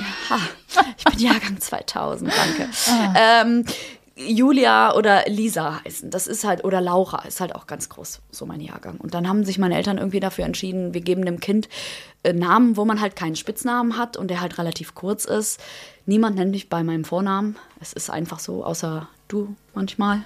Ich 0.99 1.05
bin 1.05 1.19
Jahrgang 1.21 1.61
2000, 1.61 2.33
danke. 2.37 2.69
Ah. 2.91 3.15
Ähm, 3.43 3.65
Julia 4.16 4.94
oder 4.94 5.25
Lisa 5.26 5.83
heißen. 5.85 6.11
Das 6.11 6.26
ist 6.26 6.44
halt, 6.44 6.64
oder 6.64 6.80
Laura 6.80 7.25
ist 7.26 7.40
halt 7.40 7.54
auch 7.54 7.66
ganz 7.66 7.88
groß, 7.88 8.21
so 8.30 8.47
mein 8.47 8.61
Jahrgang. 8.61 8.99
Und 8.99 9.14
dann 9.14 9.28
haben 9.28 9.44
sich 9.44 9.59
meine 9.59 9.76
Eltern 9.76 9.99
irgendwie 9.99 10.21
dafür 10.21 10.44
entschieden, 10.44 10.94
wir 10.94 11.00
geben 11.00 11.25
dem 11.25 11.40
Kind 11.40 11.68
äh, 12.23 12.33
Namen, 12.33 12.76
wo 12.76 12.85
man 12.85 13.00
halt 13.00 13.16
keinen 13.16 13.35
Spitznamen 13.35 13.97
hat 13.97 14.16
und 14.16 14.28
der 14.28 14.40
halt 14.40 14.59
relativ 14.59 14.94
kurz 14.94 15.25
ist. 15.25 15.61
Niemand 16.06 16.37
nennt 16.37 16.52
mich 16.52 16.68
bei 16.68 16.85
meinem 16.85 17.04
Vornamen. 17.04 17.56
Es 17.80 17.92
ist 17.92 18.11
einfach 18.11 18.38
so, 18.38 18.64
außer 18.64 19.09
du 19.26 19.56
manchmal. 19.75 20.25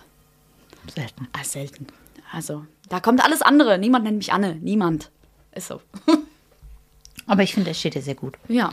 Selten. 0.94 1.28
Ah, 1.32 1.44
selten. 1.44 1.86
Also, 2.32 2.66
da 2.88 3.00
kommt 3.00 3.24
alles 3.24 3.42
andere. 3.42 3.78
Niemand 3.78 4.04
nennt 4.04 4.18
mich 4.18 4.32
Anne. 4.32 4.56
Niemand. 4.56 5.10
Ist 5.54 5.68
so. 5.68 5.80
Aber 7.26 7.42
ich 7.42 7.54
finde, 7.54 7.70
es 7.70 7.78
steht 7.78 7.94
dir 7.94 8.02
sehr 8.02 8.14
gut. 8.14 8.36
Ja, 8.48 8.72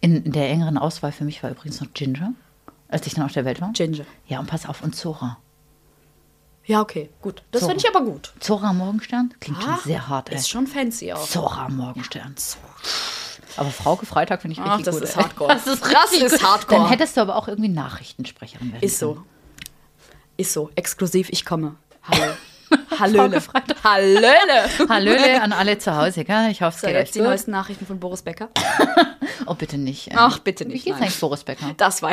in 0.00 0.32
der 0.32 0.48
engeren 0.48 0.78
Auswahl 0.78 1.12
für 1.12 1.24
mich 1.24 1.42
war 1.42 1.50
übrigens 1.50 1.80
noch 1.80 1.92
Ginger, 1.92 2.32
als 2.90 3.06
ich 3.06 3.14
dann 3.14 3.24
auf 3.24 3.32
der 3.32 3.44
Welt 3.44 3.60
war. 3.60 3.72
Ginger. 3.72 4.04
Ja, 4.26 4.40
und 4.40 4.46
pass 4.46 4.66
auf, 4.66 4.82
und 4.82 4.94
Zora. 4.96 5.38
Ja, 6.66 6.80
okay, 6.82 7.10
gut. 7.22 7.42
Das 7.50 7.62
finde 7.64 7.78
ich 7.78 7.88
aber 7.88 8.04
gut. 8.04 8.32
Zora 8.38 8.72
Morgenstern? 8.72 9.34
Klingt 9.40 9.60
schon 9.62 9.72
Ah, 9.72 9.80
sehr 9.84 10.08
hart, 10.08 10.28
ey. 10.30 10.36
Ist 10.36 10.48
schon 10.50 10.66
fancy 10.66 11.12
auch. 11.12 11.26
Zora 11.26 11.68
Morgenstern. 11.68 12.34
Aber 13.56 13.70
Frauke 13.70 14.06
Freitag 14.06 14.42
finde 14.42 14.52
ich 14.54 14.60
Ach, 14.60 14.78
richtig 14.78 14.84
das 14.84 14.94
gut. 14.94 15.04
ist 15.04 15.16
ey. 15.16 15.22
Hardcore. 15.22 15.54
Das 15.54 15.66
ist, 15.66 15.82
Das 15.82 15.90
richtig 16.12 16.22
ist. 16.22 16.42
Hardcore. 16.44 16.80
Dann 16.82 16.88
hättest 16.90 17.16
du 17.16 17.22
aber 17.22 17.36
auch 17.36 17.48
irgendwie 17.48 17.70
Nachrichtensprecherin 17.70 18.72
werden 18.72 18.82
Ist 18.84 18.98
so. 18.98 19.14
können. 19.14 19.26
Ist 20.36 20.52
so. 20.52 20.70
Exklusiv, 20.76 21.28
ich 21.30 21.44
komme. 21.44 21.74
Hallo. 22.02 22.32
Hallöle. 23.00 23.42
Hallöle. 23.82 24.28
Hallöle 24.88 25.42
an 25.42 25.52
alle 25.52 25.78
zu 25.78 25.96
Hause, 25.96 26.24
gell? 26.24 26.50
Ich 26.52 26.62
hoffe, 26.62 26.76
es 26.76 26.80
So, 26.82 26.86
geht 26.86 26.96
euch 26.96 27.02
jetzt 27.06 27.14
die 27.16 27.18
gut. 27.18 27.28
neuesten 27.28 27.50
Nachrichten 27.50 27.84
von 27.86 27.98
Boris 27.98 28.22
Becker. 28.22 28.48
Oh, 29.46 29.54
bitte 29.54 29.78
nicht. 29.78 30.10
Ach, 30.14 30.38
bitte 30.38 30.64
Wie 30.66 30.72
nicht, 30.74 30.84
geht's 30.84 30.98
nein. 30.98 31.04
eigentlich 31.08 31.18
Boris 31.18 31.42
Becker? 31.44 31.72
Das 31.78 32.02
war. 32.02 32.12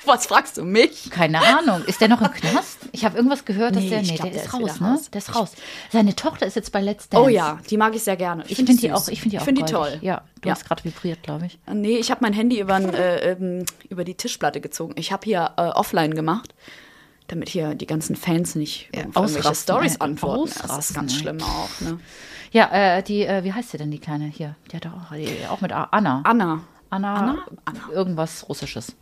Was 0.06 0.26
fragst 0.26 0.56
du 0.56 0.64
mich? 0.64 1.10
Keine 1.10 1.40
Ahnung. 1.40 1.84
Ist 1.84 2.00
der 2.00 2.08
noch 2.08 2.20
im 2.22 2.30
Knast? 2.30 2.78
Ich 2.92 3.04
habe 3.04 3.16
irgendwas 3.16 3.44
gehört, 3.44 3.76
dass 3.76 3.82
Nee, 3.82 3.90
der. 3.90 4.02
Nee, 4.02 4.08
glaub, 4.14 4.22
der, 4.22 4.30
der 4.32 4.44
ist 4.44 4.52
raus, 4.54 4.80
ne? 4.80 4.88
raus. 4.92 5.10
Der 5.10 5.18
ist 5.18 5.34
raus. 5.36 5.52
Seine 5.90 6.16
Tochter 6.16 6.46
ist 6.46 6.56
jetzt 6.56 6.72
bei 6.72 6.80
Let's 6.80 7.08
Dance. 7.08 7.24
Oh 7.26 7.28
ja, 7.28 7.58
die 7.68 7.76
mag 7.76 7.94
ich 7.94 8.02
sehr 8.02 8.16
gerne. 8.16 8.44
Ich 8.48 8.56
finde 8.56 8.74
die, 8.76 8.92
auch, 8.92 9.06
ich 9.08 9.20
find 9.20 9.32
die 9.32 9.38
auch 9.38 9.42
Ich 9.42 9.44
finde 9.46 9.64
die 9.64 9.72
goldig. 9.72 9.92
toll. 10.00 10.06
Ja, 10.06 10.22
du 10.40 10.48
Ja. 10.48 10.54
hast 10.54 10.64
gerade 10.66 10.82
vibriert, 10.84 11.22
glaube 11.22 11.46
ich. 11.46 11.58
Nee, 11.72 11.96
ich 11.98 12.10
habe 12.10 12.20
mein 12.22 12.32
Handy 12.32 12.60
über, 12.60 12.78
äh, 12.78 13.32
ähm, 13.32 13.64
über 13.88 14.04
die 14.04 14.14
Tischplatte 14.14 14.60
gezogen. 14.60 14.94
Ich 14.96 15.12
habe 15.12 15.24
hier 15.24 15.52
äh, 15.56 15.62
offline 15.62 16.14
gemacht, 16.14 16.54
damit 17.28 17.48
hier 17.48 17.74
die 17.74 17.86
ganzen 17.86 18.16
Fans 18.16 18.54
nicht 18.54 18.88
Ja, 18.94 19.00
irgendwelche 19.02 19.38
ausrasten, 19.40 19.54
Stories 19.74 20.00
antworten. 20.00 20.44
Das 20.46 20.56
ist 20.56 20.64
Ausrasten, 20.64 20.96
ganz 20.96 21.14
schlimm 21.14 21.38
auch. 21.42 21.68
Ne? 21.80 22.00
Ja, 22.52 22.70
äh, 22.96 23.02
die, 23.02 23.22
äh, 23.24 23.44
wie 23.44 23.52
heißt 23.52 23.70
sie 23.70 23.78
denn, 23.78 23.90
die 23.90 24.00
Kleine 24.00 24.24
hier? 24.24 24.56
Die 24.72 24.76
hat 24.76 24.86
auch, 24.86 25.14
die, 25.14 25.28
auch 25.48 25.60
mit 25.60 25.72
A. 25.72 25.84
Anna. 25.92 26.22
Anna. 26.24 26.62
Anna, 26.92 27.14
Anna? 27.14 27.38
Anna. 27.66 27.80
Irgendwas 27.92 28.48
Russisches. 28.48 28.96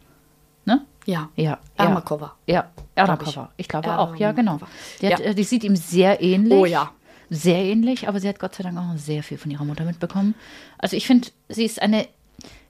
Ne? 0.65 0.85
Ja. 1.07 1.29
Ja. 1.37 1.59
Ermakova. 1.77 2.35
Ja, 2.47 2.71
Glaub 2.95 3.09
Erdakova. 3.09 3.51
ich. 3.57 3.63
Ich. 3.65 3.69
glaube 3.69 3.99
auch, 3.99 4.17
ja, 4.17 4.33
genau. 4.33 4.53
Ermakova. 4.53 4.71
Die, 5.01 5.07
hat, 5.13 5.21
Ja. 5.21 5.27
äh, 5.27 5.35
die 5.35 5.45
sieht 5.45 5.65
ihm 5.65 5.77
sehr 5.77 6.21
ähnlich. 6.21 6.59
Oh 6.59 6.67
ja. 6.67 6.91
Sehr 7.31 7.59
ähnlich, 7.59 8.09
aber 8.09 8.21
sie 8.21 8.29
hat 8.29 8.39
Gott 8.39 8.55
sei 8.55 8.63
Dank 8.63 8.79
auch 8.79 8.97
sehr 8.97 9.23
viel 9.23 9.37
von 9.39 9.51
ihrer 9.51 9.65
Mutter 9.65 9.85
mitbekommen. 9.85 10.35
Also 10.79 10.97
ich 10.97 11.07
finde, 11.07 11.29
sie 11.49 11.65
ist 11.65 11.81
eine 11.83 12.09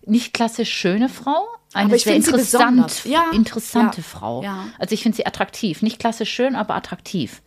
nicht 0.05 0.33
klassisch 0.35 0.73
schöne 0.73 1.09
Frau, 1.09 1.47
eine 1.75 1.99
sehr 1.99 2.17
interessant. 2.17 3.05
Ja, 3.05 3.31
interessante 3.33 3.99
ja, 3.99 4.03
Frau. 4.03 4.43
Also 4.79 4.95
ich 4.95 5.03
finde 5.03 5.17
sie 5.17 5.27
attraktiv. 5.27 5.83
Nicht 5.83 5.99
klassisch 5.99 6.31
schön, 6.31 6.57
aber 6.57 6.75
attraktiv. 6.75 7.43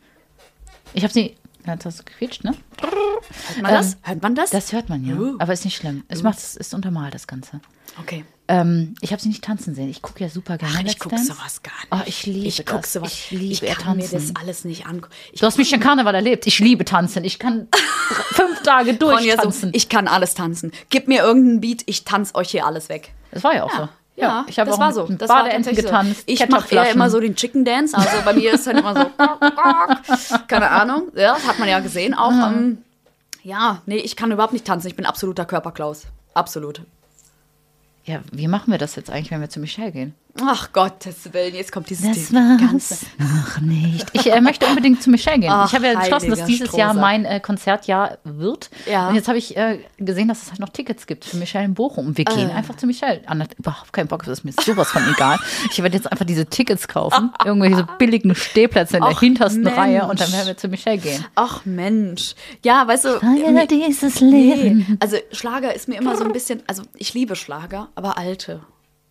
Ich 0.94 1.04
habe 1.04 1.14
sie. 1.14 1.36
Hat 1.68 1.86
das 1.86 2.04
gequietscht, 2.04 2.44
ne? 2.44 2.56
Hört 2.82 3.62
man 3.62 3.72
das? 3.74 3.98
Hört 4.02 4.22
man 4.22 4.36
das? 4.36 4.50
Das 4.50 4.72
hört 4.74 4.90
man 4.90 5.06
ja. 5.06 5.16
Uh. 5.16 5.36
Aber 5.40 5.54
ist 5.54 5.66
nicht 5.66 5.78
schlimm. 5.78 6.04
Es 6.08 6.24
macht 6.24 6.38
es 6.40 6.56
ist 6.56 6.74
untermalt, 6.74 7.14
das 7.14 7.28
Ganze. 7.28 7.62
okay. 8.00 8.26
Ähm, 8.48 8.96
ich 9.00 9.14
habe 9.14 9.22
sie 9.22 9.30
nicht 9.30 9.44
tanzen 9.46 9.76
sehen. 9.76 9.90
Ich 9.90 10.02
gucke 10.02 10.22
ja 10.22 10.30
super 10.30 10.58
gerne. 10.58 10.74
Ach, 10.78 10.84
ich 10.84 11.00
gucke 11.00 11.18
sowas 11.18 11.64
gar 11.64 11.72
nicht. 11.72 11.88
Oh, 11.92 12.02
ich 12.06 12.26
liebe 12.26 12.48
ich 12.48 12.66
guck 12.66 12.82
das. 12.82 12.92
sowas. 12.94 13.14
Ich 13.14 13.32
liebe 13.32 13.66
ich 13.66 13.76
kann 13.76 13.98
tanzen. 13.98 13.98
mir 13.98 14.10
das 14.10 14.36
alles 14.36 14.66
nicht 14.66 14.86
angucken. 14.88 15.14
Ich 15.32 15.40
Du 15.40 15.46
hast 15.46 15.58
mich 15.58 15.70
schon 15.70 15.80
Karneval 15.80 16.14
erlebt. 16.16 16.46
Ich 16.48 16.60
liebe 16.60 16.84
tanzen. 16.84 17.24
Ich 17.24 17.40
kann 17.40 17.70
fünf 18.32 18.62
Tage 18.64 18.92
Ronja, 19.00 19.36
so, 19.38 19.44
durchtanzen. 19.44 19.70
ich 19.74 19.88
kann 19.88 20.10
alles 20.10 20.34
tanzen. 20.34 20.74
Gib 20.90 21.08
mir 21.08 21.22
irgendeinen 21.22 21.62
Beat, 21.62 21.84
ich 21.86 22.04
tanze 22.04 22.36
euch 22.36 22.52
hier 22.52 22.66
alles 22.66 22.90
weg. 22.90 23.14
das 23.32 23.44
war 23.46 23.56
ja 23.56 23.64
auch 23.64 23.72
so. 23.72 23.88
Ja, 24.22 24.46
ich 24.48 24.60
habe 24.60 24.70
das 24.70 24.78
auch 24.78 24.82
war 24.82 24.94
so. 24.94 25.08
Das 25.10 25.28
tatsächlich 25.30 25.86
getanzt. 25.86 26.20
So. 26.20 26.24
Ich 26.28 26.48
mache 26.50 26.74
eher 26.76 26.92
immer 26.92 27.10
so 27.10 27.20
den 27.20 27.36
Chicken 27.36 27.66
Dance. 27.66 27.98
Also 27.98 28.10
bei 28.24 28.34
mir 28.34 28.54
ist 28.54 28.68
dann 28.68 28.78
immer 28.78 28.96
so, 28.96 30.38
keine 30.48 30.70
Ahnung. 30.70 31.10
Ja, 31.16 31.34
das 31.34 31.48
hat 31.48 31.60
man 31.60 31.68
ja 31.68 31.80
gesehen 31.80 32.14
auch. 32.14 32.32
Ähm, 32.32 32.80
ja, 33.44 33.82
nee, 33.86 33.98
ich 33.98 34.16
kann 34.16 34.32
überhaupt 34.32 34.54
nicht 34.54 34.66
tanzen. 34.66 34.88
Ich 34.88 34.96
bin 34.96 35.06
absoluter 35.06 35.46
Körperklaus. 35.46 36.04
Absolut. 36.34 36.82
Ja, 38.12 38.20
wie 38.32 38.48
machen 38.48 38.72
wir 38.72 38.78
das 38.78 38.96
jetzt 38.96 39.10
eigentlich, 39.10 39.32
wenn 39.32 39.42
wir 39.42 39.50
zu 39.50 39.60
Michelle 39.60 39.92
gehen? 39.92 40.14
Ach 40.42 40.72
Gottes 40.72 41.34
Willen, 41.34 41.54
jetzt 41.56 41.74
kommt 41.74 41.90
dieses 41.90 42.08
Das 42.08 42.34
war's 42.34 43.06
noch 43.20 43.60
nicht. 43.62 44.08
Ich 44.14 44.32
äh, 44.32 44.40
möchte 44.40 44.66
unbedingt 44.66 45.04
zu 45.04 45.10
Michelle 45.10 45.40
gehen. 45.40 45.52
Ach, 45.52 45.68
ich 45.68 45.76
habe 45.76 45.88
ja 45.88 46.00
beschlossen, 46.00 46.30
dass 46.30 46.46
dieses 46.46 46.72
Jahr 46.72 46.92
Strohsack. 46.92 47.02
mein 47.02 47.26
äh, 47.26 47.40
Konzertjahr 47.42 48.18
wird. 48.24 48.70
Ja. 48.90 49.10
Und 49.10 49.16
jetzt 49.16 49.28
habe 49.28 49.38
ich 49.38 49.58
äh, 49.58 49.80
gesehen, 49.98 50.30
dass 50.30 50.44
es 50.44 50.50
halt 50.52 50.60
noch 50.62 50.70
Tickets 50.70 51.06
gibt 51.06 51.26
für 51.26 51.36
Michelle 51.36 51.66
in 51.66 51.74
Bochum. 51.74 52.18
Wir 52.18 52.24
gehen 52.24 52.50
Äh. 52.50 52.54
einfach 52.54 52.78
zu 52.78 52.88
Michelle. 52.88 53.20
Anna 53.26 53.44
hat 53.44 53.56
überhaupt 53.60 53.92
keinen 53.92 54.08
Bock, 54.08 54.24
das 54.24 54.40
ist 54.40 54.46
mir 54.46 54.54
sowas 54.54 54.90
von 54.92 55.04
egal. 55.14 55.38
Ich 55.70 55.82
werde 55.84 55.98
jetzt 55.98 56.10
einfach 56.10 56.26
diese 56.26 56.46
Tickets 56.46 56.88
kaufen, 56.88 57.32
irgendwelche 57.46 57.76
so 57.80 57.84
billigen 57.98 58.34
Stehplätze 58.34 58.98
in 58.98 59.04
der 59.04 59.12
Ach, 59.16 59.20
hintersten 59.20 59.64
Mensch. 59.64 59.78
Reihe 59.78 60.08
und 60.08 60.22
dann 60.22 60.32
werden 60.32 60.48
wir 60.48 60.56
zu 60.58 60.70
Michelle 60.70 60.98
gehen. 60.98 61.26
Ach 61.36 61.66
Mensch. 61.66 62.36
Ja, 62.64 62.88
weißt 62.88 63.04
du. 63.06 63.20
Feier 63.20 63.52
mir- 63.52 63.68
dieses 63.68 64.22
Nee, 64.22 64.54
Leben. 64.54 64.98
also 65.02 65.18
Schlager 65.34 65.76
ist 65.76 65.90
mir 65.90 65.96
immer 66.00 66.16
so 66.16 66.24
ein 66.24 66.32
bisschen, 66.32 66.64
also 66.68 66.84
ich 66.96 67.14
liebe 67.14 67.36
Schlager, 67.36 67.90
aber 68.04 68.18
alte. 68.18 68.62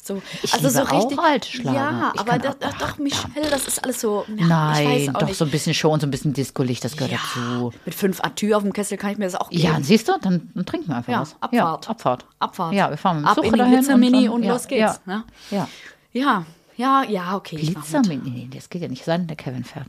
So, 0.03 0.23
Ich 0.43 0.55
also 0.55 0.71
so 0.71 0.81
richtig, 0.81 1.19
auch 1.19 1.23
alte 1.25 1.49
Schlager. 1.51 1.77
Ja, 1.77 2.13
Ich 2.15 2.21
aber 2.21 2.39
kann 2.39 2.55
da, 2.59 2.69
auch- 2.69 2.73
doch, 2.79 2.99
Michelle, 2.99 3.51
das 3.51 3.69
ist 3.69 3.85
alles 3.85 4.01
so. 4.01 4.25
Ja, 4.35 4.47
Nein, 4.47 5.13
doch 5.13 5.27
nicht. 5.27 5.37
so 5.37 5.45
ein 5.45 5.51
bisschen 5.51 5.75
und 5.91 6.01
so 6.01 6.07
ein 6.07 6.11
bisschen 6.11 6.33
Disco-Licht, 6.33 6.83
das 6.83 6.93
gehört 6.97 7.13
ja, 7.13 7.19
dazu. 7.35 7.71
mit 7.85 7.95
fünf 7.95 8.19
Atü 8.25 8.55
auf 8.55 8.63
dem 8.63 8.73
Kessel 8.73 8.97
kann 8.97 9.11
ich 9.13 9.19
mir 9.19 9.27
das 9.27 9.35
auch 9.35 9.51
geben. 9.51 9.63
Ja, 9.63 9.79
siehst 9.83 10.09
du, 10.09 10.13
dann, 10.23 10.51
dann 10.55 10.65
trinken 10.65 10.89
wir 10.89 10.97
einfach 10.97 11.13
Ja, 11.13 11.21
was. 11.21 11.35
Abfahrt. 11.41 11.53
Ja, 11.53 11.75
Abfahrt. 11.91 12.25
Abfahrt. 12.39 12.73
Ja, 12.73 12.89
wir 12.89 12.97
fahren 12.97 13.17
mit 13.19 13.25
dem 13.27 13.29
Ab 13.29 13.35
Zug 13.35 13.45
in 13.45 13.53
die 13.53 13.59
Glitzermini 13.61 14.25
dann- 14.25 14.33
und 14.33 14.43
ja, 14.43 14.53
los 14.55 14.67
geht's, 14.69 15.01
Ja, 15.07 15.13
ne? 15.15 15.25
ja. 15.51 15.69
ja, 16.13 16.45
ja, 16.77 17.03
ja, 17.07 17.37
okay. 17.37 17.57
Glitzermini, 17.57 18.31
nee, 18.31 18.49
das 18.55 18.71
geht 18.71 18.81
ja 18.81 18.89
nicht 18.89 19.05
sein, 19.05 19.27
der 19.27 19.37
Kevin 19.37 19.65
fährt. 19.65 19.89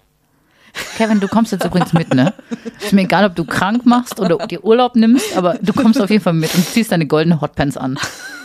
Kevin, 0.98 1.20
du 1.20 1.28
kommst 1.28 1.52
jetzt 1.52 1.66
übrigens 1.66 1.94
mit, 1.94 2.14
ne? 2.14 2.34
Ist 2.80 2.94
mir 2.94 3.02
egal, 3.02 3.26
ob 3.26 3.36
du 3.36 3.44
krank 3.46 3.86
machst 3.86 4.20
oder 4.20 4.36
ob 4.36 4.48
dir 4.50 4.64
Urlaub 4.64 4.96
nimmst, 4.96 5.36
aber 5.36 5.56
du 5.62 5.74
kommst 5.74 6.00
auf 6.02 6.10
jeden 6.10 6.24
Fall 6.24 6.34
mit 6.34 6.54
und 6.56 6.66
ziehst 6.66 6.92
deine 6.92 7.06
goldene 7.08 7.42
Hotpants 7.42 7.78
an. 7.78 7.98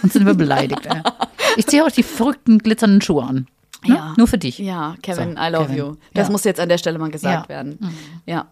Und 0.03 0.13
sind 0.13 0.27
wir 0.27 0.35
beleidigt, 0.35 0.87
ey. 0.87 1.03
Ich 1.57 1.67
ziehe 1.67 1.85
auch 1.85 1.91
die 1.91 2.03
verrückten 2.03 2.59
glitzernden 2.59 3.01
Schuhe 3.01 3.25
an. 3.25 3.47
Ne? 3.85 3.95
Ja. 3.95 4.15
Nur 4.17 4.27
für 4.27 4.39
dich. 4.39 4.59
Ja, 4.59 4.95
Kevin, 5.03 5.37
So, 5.37 5.43
I 5.43 5.49
love 5.51 5.65
Kevin. 5.67 5.77
you. 5.79 5.95
Das 6.15 6.29
Ja. 6.29 6.33
muss 6.33 6.45
jetzt 6.45 6.61
an 6.61 6.69
der 6.69 6.79
Stelle 6.79 6.99
mal 6.99 7.11
gesagt 7.11 7.45
Ja. 7.45 7.49
werden. 7.49 7.79
Ja. 8.27 8.47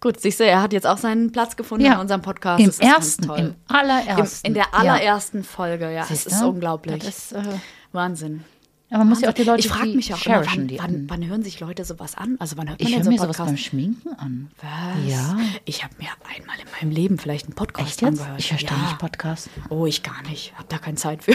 Gut, 0.00 0.20
siehst 0.20 0.40
du, 0.40 0.44
er 0.44 0.60
hat 0.60 0.72
jetzt 0.74 0.86
auch 0.86 0.98
seinen 0.98 1.32
Platz 1.32 1.56
gefunden 1.56 1.86
Ja. 1.86 1.94
in 1.94 2.00
unserem 2.00 2.20
Podcast. 2.20 2.60
Im 2.62 2.70
ersten, 2.86 3.24
im 3.34 3.54
allerersten. 3.68 4.46
Im, 4.46 4.50
in 4.50 4.54
der 4.54 4.74
allerersten 4.74 5.42
Folge, 5.44 5.90
ja. 5.92 6.04
Siehst 6.04 6.26
das 6.26 6.34
ist 6.34 6.42
unglaublich. 6.42 7.02
Das 7.02 7.08
ist, 7.18 7.32
äh, 7.32 7.42
Wahnsinn. 7.92 8.44
Aber 8.94 9.02
man 9.02 9.08
muss 9.08 9.22
ja 9.22 9.28
auch 9.30 9.34
die 9.34 9.42
Leute, 9.42 9.58
ich 9.58 9.66
frage 9.66 9.88
mich 9.88 10.14
auch 10.14 10.24
immer, 10.24 10.46
wann, 10.46 10.68
die 10.68 10.78
wann, 10.78 10.86
an. 10.86 11.04
wann 11.08 11.26
hören 11.26 11.42
sich 11.42 11.58
Leute 11.58 11.84
sowas 11.84 12.14
an? 12.14 12.36
Also 12.38 12.56
wann 12.56 12.68
hört 12.68 12.78
man 12.78 12.86
Ich 12.86 12.94
denn 12.94 13.00
höre 13.00 13.04
so 13.04 13.10
mir 13.10 13.18
sowas 13.18 13.38
beim 13.38 13.56
Schminken 13.56 14.14
an. 14.14 14.52
Was? 14.62 15.10
Ja. 15.10 15.36
Ich 15.64 15.82
habe 15.82 15.94
mir 15.98 16.10
einmal 16.32 16.56
in 16.60 16.70
meinem 16.80 16.94
Leben 16.94 17.18
vielleicht 17.18 17.46
einen 17.46 17.56
Podcast 17.56 17.88
Echt 17.88 18.02
jetzt? 18.02 18.20
angehört. 18.20 18.38
Ich 18.38 18.46
verstehe 18.46 18.76
ja. 18.76 18.84
nicht 18.84 18.98
Podcast. 19.00 19.50
Oh, 19.68 19.84
ich 19.84 20.04
gar 20.04 20.22
nicht. 20.30 20.56
Hab 20.56 20.68
da 20.68 20.78
keine 20.78 20.96
Zeit 20.96 21.24
für. 21.24 21.34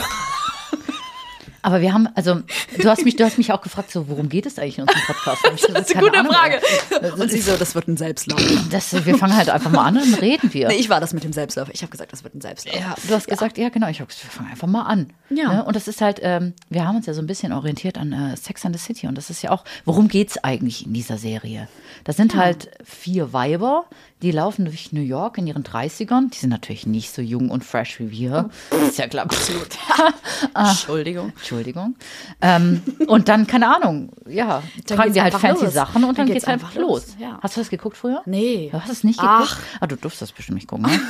Aber 1.62 1.82
wir 1.82 1.94
haben, 1.94 2.08
also 2.16 2.42
du 2.80 2.90
hast 2.90 3.04
mich, 3.04 3.16
du 3.16 3.24
hast 3.24 3.38
mich 3.38 3.52
auch 3.52 3.62
gefragt, 3.62 3.92
so 3.92 4.08
worum 4.08 4.30
geht 4.30 4.46
es 4.46 4.58
eigentlich 4.58 4.78
in 4.78 4.84
unserem 4.84 5.02
Podcast? 5.06 5.44
Gesagt, 5.50 5.76
Das 5.76 5.90
ist 5.90 5.96
eine 5.96 6.06
keine 6.06 6.08
gute 6.08 6.20
Ahnung, 6.20 6.34
Frage. 6.34 7.22
Und 7.22 7.32
sie 7.32 7.42
so, 7.42 7.56
das 7.56 7.76
wird 7.76 7.88
ein 7.88 7.98
Selbstlauf. 7.98 8.42
Das, 8.72 9.06
wir 9.06 9.18
fangen 9.18 9.36
halt 9.36 9.50
einfach 9.50 9.72
mal 9.72 9.86
an 9.86 9.98
und 9.98 10.12
dann 10.12 10.20
reden 10.20 10.54
wir. 10.54 10.68
Nee, 10.70 10.76
ich 10.76 10.90
war 10.90 11.00
das 11.00 11.14
mit 11.14 11.24
dem 11.24 11.34
Selbstlauf. 11.34 11.70
Ich 11.72 11.82
habe 11.82 11.92
gesagt, 11.92 12.12
das 12.14 12.24
wird 12.24 12.36
ein 12.36 12.42
Selbstlauf. 12.42 12.76
Ja, 12.80 12.96
du 13.08 13.14
hast 13.14 13.28
gesagt, 13.28 13.58
ja 13.58 13.70
genau, 13.70 13.88
ich 13.88 14.00
habe 14.00 14.08
gesagt, 14.08 14.26
wir 14.26 14.32
fangen 14.32 14.52
einfach 14.52 14.68
mal 14.68 14.84
an. 14.84 15.12
Ja. 15.30 15.54
Ne? 15.54 15.66
Und 15.66 15.76
das 15.76 15.88
ist 15.88 16.02
halt, 16.02 16.20
ähm, 16.24 16.54
wir 16.70 16.88
haben 16.88 16.96
uns 16.96 17.06
ja 17.06 17.14
so 17.14 17.22
ein 17.22 17.28
bisschen 17.28 17.54
orientiert 17.54 17.98
an 17.98 18.14
äh, 18.14 18.38
Sex 18.38 18.66
and 18.66 18.78
the 18.78 18.82
City 18.84 19.08
und 19.08 19.16
das 19.18 19.30
ist 19.30 19.42
ja 19.42 19.52
auch, 19.52 19.64
worum 19.86 20.08
geht 20.08 20.30
es 20.30 20.44
eigentlich 20.44 20.86
in 20.86 20.94
dieser 20.94 21.18
Serie? 21.18 21.68
Das 22.04 22.18
sind 22.18 22.36
halt 22.36 22.72
vier 22.84 23.34
Weiber, 23.34 23.86
die 24.22 24.32
laufen 24.32 24.66
durch 24.66 24.92
New 24.92 25.02
York 25.02 25.38
in 25.38 25.48
ihren 25.48 25.64
30ern. 25.64 26.30
Die 26.32 26.38
sind 26.38 26.50
natürlich 26.50 26.86
nicht 26.86 27.14
so 27.14 27.22
jung 27.22 27.50
und 27.50 27.64
fresh 27.64 28.00
wie 28.00 28.12
wir. 28.12 28.50
Das 28.70 28.90
ist 28.90 28.98
ja 28.98 29.08
klar. 29.08 29.26
Absolut. 29.26 29.70
Entschuldigung. 30.54 31.30
Entschuldigung. 31.38 31.96
Ähm, 32.42 32.69
und 33.08 33.28
dann, 33.30 33.48
keine 33.48 33.76
Ahnung, 33.76 34.12
ja, 34.28 34.62
Dann 34.88 34.98
tragen 34.98 35.14
die 35.14 35.22
halt 35.22 35.34
fancy 35.34 35.66
los. 35.66 35.74
Sachen 35.74 36.04
und 36.04 36.10
dann, 36.10 36.16
Dann 36.16 36.26
geht's 36.28 36.46
geht's 36.46 36.48
einfach 36.48 36.70
einfach 36.70 36.82
los. 36.82 37.08
los, 37.08 37.16
ja. 37.20 37.40
Hast 37.42 37.56
du 37.58 37.62
das 37.62 37.70
geguckt 37.70 37.98
früher? 37.98 38.22
Nee. 38.26 38.70
Du 38.72 38.82
hast 38.82 38.90
es 38.90 39.04
nicht 39.04 39.20
Ach. 39.22 39.42
geguckt? 39.42 39.62
Ah, 39.80 39.88
du 39.88 39.96
durftest 39.96 40.22
das 40.22 40.32
bestimmt 40.32 40.56
nicht 40.58 40.68
gucken, 40.68 40.86
ne? 40.86 41.00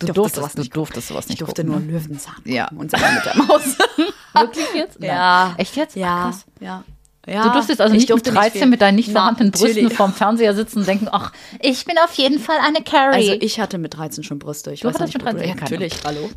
Du 0.00 0.06
durfte 0.06 0.12
durftest, 0.14 0.36
sowas 0.36 0.52
du 0.54 0.60
nicht 0.62 0.76
durftest 0.76 1.08
sowas 1.08 1.24
Ich 1.26 1.30
nicht 1.30 1.40
durfte 1.42 1.62
gucken. 1.64 1.80
nur 1.84 1.92
ne? 1.92 1.98
Löwenzahn 2.00 2.34
Ja. 2.44 2.68
und 2.76 2.90
selber 2.90 3.12
mit 3.12 3.24
der 3.24 3.36
Maus. 3.36 3.62
Wirklich 4.34 4.66
jetzt? 4.74 4.98
Nein. 4.98 5.10
Ja. 5.10 5.54
Echt 5.56 5.76
jetzt? 5.76 5.92
Ach, 5.96 6.00
Ja, 6.00 6.22
krass. 6.24 6.44
ja. 6.58 6.84
ja. 7.28 7.42
Du 7.44 7.50
durftest 7.52 7.80
also 7.80 7.94
Ich 7.94 8.00
nicht 8.00 8.08
mit 8.08 8.16
durfte 8.26 8.32
13 8.32 8.60
viel. 8.62 8.66
mit 8.68 8.80
deinen 8.80 8.96
nicht 8.96 9.12
vorhandenen 9.12 9.52
Brüsten 9.52 9.88
vorm 9.92 10.12
Fernseher 10.12 10.54
sitzen 10.56 10.80
und 10.80 10.88
denken, 10.88 11.06
ach, 11.12 11.30
ich 11.60 11.84
bin 11.84 11.96
auf 12.04 12.12
jeden 12.14 12.40
Fall 12.40 12.56
eine 12.66 12.82
Carrie. 12.82 13.14
Also 13.30 13.32
ich 13.40 13.60
hatte 13.60 13.78
mit 13.78 13.96
13 13.96 14.24
schon 14.24 14.40
Brüste. 14.40 14.72
Ich 14.72 14.80
Du 14.80 14.88
weiß 14.88 14.96
hattest 14.96 15.14
nicht, 15.14 15.24
mit 15.24 15.32
wo 15.34 15.38
du- 15.38 15.44
13? 15.44 15.56
Ja, 15.56 15.60
natürlich, 15.62 15.94
hallo. 16.04 16.30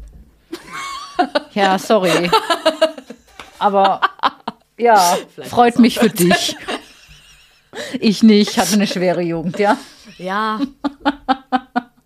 ja, 1.54 1.80
sorry. 1.80 2.30
Aber 3.60 4.02
ja, 4.78 5.18
freut 5.44 5.80
mich 5.80 6.00
für 6.00 6.10
dich. 6.10 6.56
Ich 8.00 8.24
nicht, 8.24 8.58
hatte 8.58 8.74
eine 8.74 8.88
schwere 8.88 9.22
Jugend, 9.22 9.60
ja. 9.60 9.78
Ja. 10.18 10.60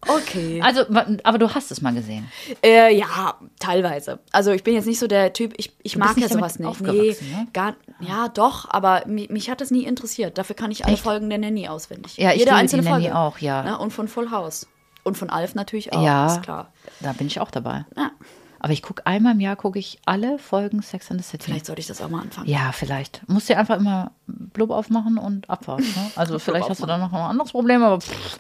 okay. 0.08 0.62
Also, 0.64 0.82
aber 1.24 1.38
du 1.38 1.54
hast 1.54 1.72
es 1.72 1.82
mal 1.82 1.94
gesehen. 1.94 2.30
Äh, 2.64 2.96
ja, 2.98 3.36
teilweise. 3.60 4.20
Also 4.32 4.52
ich 4.52 4.64
bin 4.64 4.74
jetzt 4.74 4.88
nicht 4.88 5.00
so 5.00 5.08
der 5.08 5.34
Typ, 5.34 5.54
ich, 5.58 5.72
ich 5.84 5.98
mag 5.98 6.18
ja 6.18 6.28
sowas 6.28 6.60
nicht. 6.60 6.82
Nee, 6.82 7.16
ne? 7.32 7.48
gar, 7.54 7.76
ja, 8.00 8.30
doch, 8.30 8.70
aber 8.70 9.04
mich, 9.06 9.30
mich 9.30 9.50
hat 9.50 9.62
das 9.62 9.72
nie 9.72 9.84
interessiert. 9.84 10.38
Dafür 10.38 10.56
kann 10.56 10.72
ich 10.72 10.86
alle 10.86 10.98
Folgen 10.98 11.30
der 11.30 11.38
Nanny 11.38 11.68
auswendig. 11.68 12.18
Ja, 12.18 12.30
ich 12.30 12.40
Jede 12.40 12.46
liebe 12.46 12.56
die 12.56 12.62
einzelne 12.62 12.84
Nanny 12.84 13.04
Folge. 13.06 13.18
auch, 13.18 13.38
ja. 13.40 13.64
Ne? 13.64 13.78
Und 13.78 13.92
von 13.92 14.08
Full 14.08 14.32
House. 14.32 14.68
Und 15.04 15.18
von 15.18 15.30
Alf 15.30 15.56
natürlich 15.56 15.94
auch, 15.94 16.04
ja, 16.04 16.28
ist 16.28 16.44
klar. 16.44 16.72
da 17.00 17.14
bin 17.14 17.28
ich 17.28 17.40
auch 17.40 17.52
dabei. 17.52 17.86
Ja, 17.96 18.12
Aber 18.60 18.74
ich 18.74 18.82
gucke 18.82 19.06
einmal 19.08 19.34
im 19.34 19.40
Jahr, 19.40 19.56
gucke 19.56 19.80
ich 19.80 20.00
alle 20.06 20.38
Folgen 20.38 20.82
Sex 20.82 21.10
and 21.12 21.22
the 21.22 21.28
City. 21.28 21.46
vielleicht 21.46 21.66
sollte 21.66 21.80
ich 21.80 21.88
das 21.88 22.02
auch 22.02 22.10
mal 22.10 22.22
anfangen. 22.22 22.50
Ja, 22.50 22.72
vielleicht. 22.74 23.28
Musst 23.30 23.48
dir 23.50 23.58
einfach 23.58 23.78
immer 23.78 24.12
Blub 24.28 24.70
aufmachen 24.72 25.18
und 25.18 25.50
Abfahrt. 25.50 25.80
Ne? 25.80 26.12
Also 26.16 26.40
vielleicht 26.40 26.70
hast 26.70 26.82
du 26.82 26.86
dann 26.86 27.00
noch 27.00 27.14
ein 27.14 27.20
anderes 27.20 27.52
Problem, 27.52 27.84
aber 27.84 28.02
pff, 28.02 28.38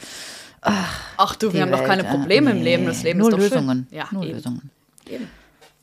Ach 1.17 1.35
du, 1.35 1.47
die 1.47 1.53
wir 1.53 1.61
haben 1.61 1.71
doch 1.71 1.85
keine 1.85 2.03
äh, 2.05 2.11
Probleme 2.11 2.51
im 2.51 2.57
nee. 2.57 2.63
Leben. 2.63 2.85
Das 2.85 3.03
Leben 3.03 3.19
Nur 3.19 3.29
ist 3.29 3.33
doch 3.33 3.39
Lösungen. 3.39 3.87
schön. 3.89 3.97
Ja, 3.97 4.07
Nur 4.11 4.23
eben. 4.23 4.33
Lösungen. 4.33 4.71
Eben. 5.07 5.29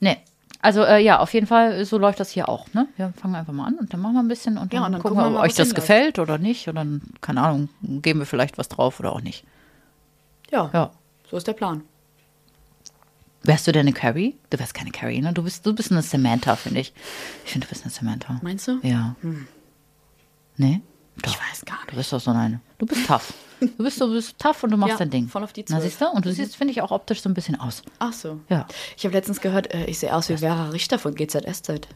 Nee. 0.01 0.19
Also 0.61 0.83
äh, 0.85 0.99
ja, 1.03 1.21
auf 1.21 1.33
jeden 1.33 1.47
Fall, 1.47 1.85
so 1.85 1.97
läuft 1.97 2.19
das 2.21 2.31
hier 2.31 2.49
auch. 2.49 2.67
Ne? 2.75 2.89
Wir 2.97 3.13
fangen 3.21 3.35
einfach 3.37 3.53
mal 3.53 3.67
an 3.67 3.75
und 3.79 3.93
dann 3.93 4.01
machen 4.01 4.15
wir 4.15 4.21
ein 4.23 4.29
bisschen 4.29 4.59
und 4.59 4.73
dann, 4.73 4.81
Ja, 4.81 4.87
und 4.87 4.93
dann 4.93 5.01
gucken 5.03 5.17
gucken 5.19 5.33
wir, 5.33 5.39
ob 5.39 5.45
euch 5.45 5.55
das 5.55 5.75
gefällt 5.75 6.19
oder 6.19 6.39
nicht. 6.39 6.69
Und 6.69 6.75
dann, 6.75 7.03
keine 7.21 7.43
Ahnung, 7.43 7.69
geben 7.83 8.19
wir 8.21 8.27
vielleicht 8.27 8.59
was 8.59 8.69
drauf 8.69 9.01
oder 9.01 9.13
auch 9.13 9.21
nicht. 9.21 9.45
Ja, 10.51 10.69
Ja. 10.73 10.91
so 11.31 11.37
ist 11.37 11.47
der 11.47 11.53
Plan. 11.55 11.83
Wärst 13.47 13.67
du 13.67 13.73
denn 13.73 13.83
eine 13.87 13.93
Carrie? 13.93 14.37
Du 14.51 14.59
wärst 14.59 14.75
keine 14.75 14.91
Carrie, 14.91 15.21
ne? 15.21 15.33
Du 15.33 15.43
bist, 15.43 15.65
du 15.67 15.75
bist 15.75 15.91
eine 15.93 16.03
Samantha, 16.03 16.57
finde 16.57 16.81
ich. 16.81 16.93
Ich 17.45 17.53
finde, 17.53 17.67
du 17.67 17.71
bist 17.71 17.85
eine 17.85 17.93
Samantha. 17.93 18.41
Meinst 18.43 18.67
du? 18.69 18.79
Ja. 18.83 19.15
Nee? 20.57 20.81
Doch. 21.23 21.33
Ich 21.33 21.39
weiß 21.39 21.65
gar 21.65 21.77
nicht. 21.77 21.93
Du 21.93 21.97
bist 21.97 22.13
doch 22.13 22.21
so 22.21 22.31
eine. 22.31 22.61
Du 22.79 22.87
bist 22.87 23.07
tough. 23.07 23.33
Du 23.61 23.69
bist, 23.85 23.99
du 24.01 24.11
bist 24.13 24.39
tough 24.39 24.63
und 24.65 24.71
du 24.71 24.77
machst 24.77 24.93
Ja, 24.93 24.99
dein 24.99 25.11
Ding. 25.11 25.29
voll 25.29 25.43
auf 25.43 25.53
die 25.55 25.63
Na, 25.69 25.79
Zwölf. 25.79 25.85
siehst 25.85 26.01
du? 26.03 26.09
Und 26.11 26.27
du 26.27 26.33
siehst, 26.33 26.57
finde 26.57 26.73
ich, 26.73 26.83
auch 26.83 26.91
optisch 26.91 27.23
so 27.23 27.29
ein 27.31 27.35
bisschen 27.35 27.59
aus. 27.59 27.83
Ach 27.99 28.13
so. 28.13 28.41
Ja. 28.51 28.67
Ich 28.99 29.05
habe 29.07 29.15
letztens 29.15 29.41
gehört, 29.41 29.73
äh, 29.73 29.87
ich 29.87 29.99
sehe 29.99 30.15
aus 30.15 30.29
wie 30.29 30.37
Vera 30.37 30.69
Richter 30.71 30.99
von 30.99 31.15
GZSZ. 31.15 31.89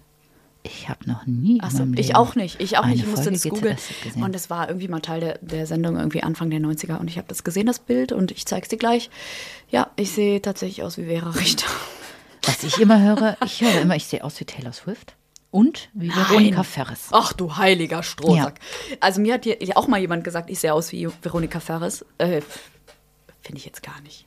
Ich 0.63 0.89
habe 0.91 1.09
noch 1.09 1.27
nie. 1.27 1.61
Achso, 1.63 1.87
ich 1.97 2.15
auch 2.17 2.35
nicht. 2.35 2.61
Ich 2.61 2.77
auch 2.77 2.85
nicht. 2.85 3.01
Ich 3.01 3.07
musste 3.07 3.33
das 3.33 3.45
googeln. 3.45 3.79
Und 4.17 4.35
es 4.35 4.51
war 4.51 4.69
irgendwie 4.69 4.89
mal 4.89 5.01
Teil 5.01 5.21
der, 5.21 5.39
der 5.39 5.67
Sendung, 5.67 5.97
irgendwie 5.97 6.23
Anfang 6.23 6.51
der 6.51 6.61
90er. 6.61 6.99
Und 6.99 7.09
ich 7.09 7.17
habe 7.17 7.29
das 7.29 7.45
gesehen, 7.45 7.67
das 7.67 7.79
Bild, 7.79 8.13
und 8.13 8.31
ich 8.31 8.45
zeig's 8.45 8.69
dir 8.69 8.77
gleich. 8.77 9.09
Ja, 9.71 9.91
ich 9.97 10.13
sehe 10.13 10.43
tatsächlich 10.43 10.83
aus 10.83 10.99
wie 10.99 11.07
Vera 11.07 11.31
Richter. 11.31 11.67
Was 12.45 12.63
ich 12.63 12.79
immer 12.79 13.01
höre, 13.01 13.37
ich 13.45 13.61
höre 13.61 13.81
immer, 13.81 13.97
ich 13.97 14.07
sehe 14.07 14.23
aus 14.23 14.39
wie 14.41 14.45
Taylor 14.45 14.73
Swift 14.73 15.15
und 15.51 15.89
wie 15.95 16.09
Veronika 16.15 16.63
Ferris. 16.63 17.09
Ach 17.11 17.33
du 17.33 17.57
heiliger 17.57 18.03
Strohsack. 18.03 18.61
Also 19.01 19.21
mir 19.21 19.35
hat 19.35 19.45
hier 19.45 19.59
auch 19.77 19.89
mal 19.89 20.01
jemand 20.01 20.25
gesagt, 20.25 20.51
ich 20.51 20.61
sehe 20.61 20.73
aus 20.73 20.93
wie 20.93 21.09
Veronika 21.23 21.61
Ferris. 21.61 22.05
Äh, 22.19 22.43
Finde 23.43 23.59
ich 23.59 23.65
jetzt 23.65 23.83
gar 23.83 24.01
nicht. 24.03 24.27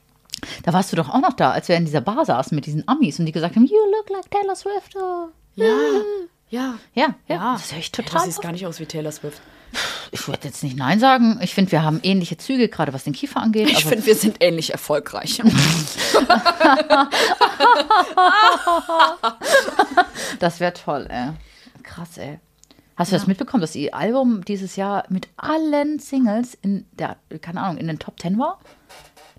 Da 0.64 0.72
warst 0.72 0.92
du 0.92 0.96
doch 0.96 1.08
auch 1.08 1.20
noch 1.20 1.32
da, 1.32 1.52
als 1.52 1.68
wir 1.68 1.76
in 1.76 1.84
dieser 1.84 2.00
Bar 2.00 2.24
saßen 2.24 2.54
mit 2.54 2.66
diesen 2.66 2.86
Amis 2.88 3.18
und 3.18 3.26
die 3.26 3.32
gesagt 3.32 3.56
haben, 3.56 3.66
you 3.66 3.76
look 3.96 4.10
like 4.10 4.30
Taylor 4.30 4.56
Swift. 4.56 4.96
oh." 4.96 5.28
Ja, 5.56 5.66
ja. 6.50 6.74
Ja, 6.94 7.14
ja, 7.28 7.52
das 7.54 7.72
höre 7.72 7.78
ich 7.78 7.86
Ja, 7.86 7.92
total. 8.02 8.20
du 8.20 8.26
siehst 8.26 8.42
gar 8.42 8.52
nicht 8.52 8.66
aus 8.66 8.78
wie 8.80 8.86
Taylor 8.86 9.10
Swift. 9.12 9.40
ich 10.12 10.26
würde 10.28 10.40
jetzt 10.44 10.62
nicht 10.62 10.76
Nein 10.76 11.00
sagen. 11.00 11.40
Ich 11.42 11.54
finde, 11.54 11.72
wir 11.72 11.82
haben 11.82 11.98
ähnliche 12.02 12.36
Züge, 12.36 12.68
gerade 12.68 12.92
was 12.92 13.02
den 13.04 13.12
Kiefer 13.12 13.40
angeht. 13.40 13.68
Ich 13.70 13.84
finde, 13.84 14.06
wir 14.06 14.14
sind 14.14 14.36
ähnlich 14.40 14.70
erfolgreich. 14.72 15.42
das 20.38 20.60
wäre 20.60 20.72
toll, 20.74 21.06
ey. 21.10 21.30
Krass, 21.82 22.18
ey. 22.18 22.38
Hast 22.96 23.10
du 23.10 23.16
das 23.16 23.26
mitbekommen, 23.26 23.60
dass 23.60 23.74
ihr 23.74 23.92
Album 23.94 24.44
dieses 24.44 24.76
Jahr 24.76 25.04
mit 25.08 25.28
allen 25.36 25.98
Singles 25.98 26.56
in 26.62 26.86
der, 26.92 27.16
keine 27.40 27.60
Ahnung, 27.60 27.78
in 27.78 27.88
den 27.88 27.98
Top 27.98 28.18
Ten 28.18 28.38
war? 28.38 28.60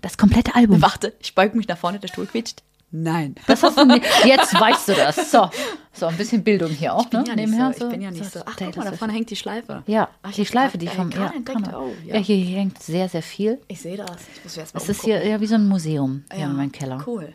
Das 0.02 0.18
komplette 0.18 0.54
Album. 0.54 0.82
Warte, 0.82 1.14
ich 1.20 1.34
beug 1.34 1.54
mich 1.54 1.66
nach 1.66 1.78
vorne, 1.78 1.98
der 1.98 2.08
Stuhl 2.08 2.26
quietscht. 2.26 2.62
Nein. 2.98 3.34
Das 3.46 3.62
hast 3.62 3.76
du 3.76 3.84
nie, 3.84 4.00
jetzt 4.24 4.54
weißt 4.60 4.88
du 4.88 4.94
das. 4.94 5.30
So, 5.30 5.50
so 5.92 6.06
ein 6.06 6.16
bisschen 6.16 6.42
Bildung 6.42 6.70
hier 6.70 6.94
auch, 6.94 7.04
Ich 7.04 7.10
bin 7.10 7.20
ne? 7.20 7.26
ja 7.28 7.36
nicht 7.36 7.46
Nebenher 7.46 7.74
so. 7.74 7.84
Ich 7.84 7.92
bin 7.92 8.00
ja 8.00 8.10
nicht 8.10 8.24
so. 8.24 8.40
Ach, 8.46 8.56
guck 8.56 8.60
mal, 8.60 8.82
da 8.82 8.88
Swift. 8.88 8.98
vorne 8.98 9.12
hängt 9.12 9.28
die 9.30 9.36
Schleife. 9.36 9.82
Ja, 9.86 10.08
Ach, 10.22 10.32
die 10.32 10.46
Schleife, 10.46 10.78
die 10.78 10.88
vom. 10.88 11.10
Ja, 11.10 11.30
entdeckt. 11.34 11.60
Oh, 11.74 11.90
ja. 12.06 12.14
ja. 12.14 12.20
hier, 12.20 12.36
hier 12.36 12.58
hängt 12.58 12.82
sehr, 12.82 13.08
sehr 13.10 13.22
viel. 13.22 13.60
Ich 13.68 13.82
sehe 13.82 13.98
das. 13.98 14.16
Ich 14.34 14.44
muss 14.44 14.56
erst 14.56 14.74
mal 14.74 14.80
Es 14.80 14.88
ist 14.88 15.04
hier 15.04 15.26
ja 15.26 15.40
wie 15.40 15.46
so 15.46 15.56
ein 15.56 15.68
Museum 15.68 16.24
hier 16.32 16.46
in 16.46 16.56
meinem 16.56 16.72
Keller. 16.72 17.02
Cool. 17.06 17.32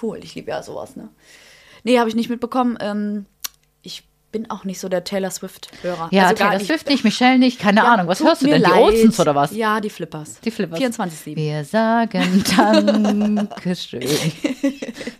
Cool. 0.00 0.20
Ich 0.22 0.34
liebe 0.34 0.50
ja 0.50 0.62
sowas, 0.62 0.96
ne? 0.96 1.08
Nee, 1.82 1.98
habe 1.98 2.10
ich 2.10 2.14
nicht 2.14 2.28
mitbekommen. 2.28 2.76
Ähm, 2.80 3.24
bin 4.32 4.48
auch 4.50 4.64
nicht 4.64 4.78
so 4.78 4.88
der 4.88 5.02
Taylor 5.04 5.30
Swift-Hörer. 5.30 6.08
Ja, 6.12 6.24
Also 6.28 6.36
Taylor 6.44 6.60
Swift 6.60 6.88
nicht, 6.88 7.02
Michelle 7.04 7.38
nicht, 7.38 7.58
keine 7.58 7.80
Ja, 7.80 7.92
Ahnung. 7.94 8.06
Was 8.06 8.22
hörst 8.22 8.42
du 8.42 8.46
denn? 8.46 8.62
Die 8.62 8.70
leid. 8.70 8.80
Olsens 8.80 9.18
oder 9.18 9.34
was? 9.34 9.52
Ja, 9.54 9.80
die 9.80 9.90
Flippers. 9.90 10.40
Die 10.40 10.50
Flippers. 10.50 10.78
24-7. 10.78 11.36
Wir 11.36 11.64
sagen 11.64 12.44
Dankeschön. 12.56 14.02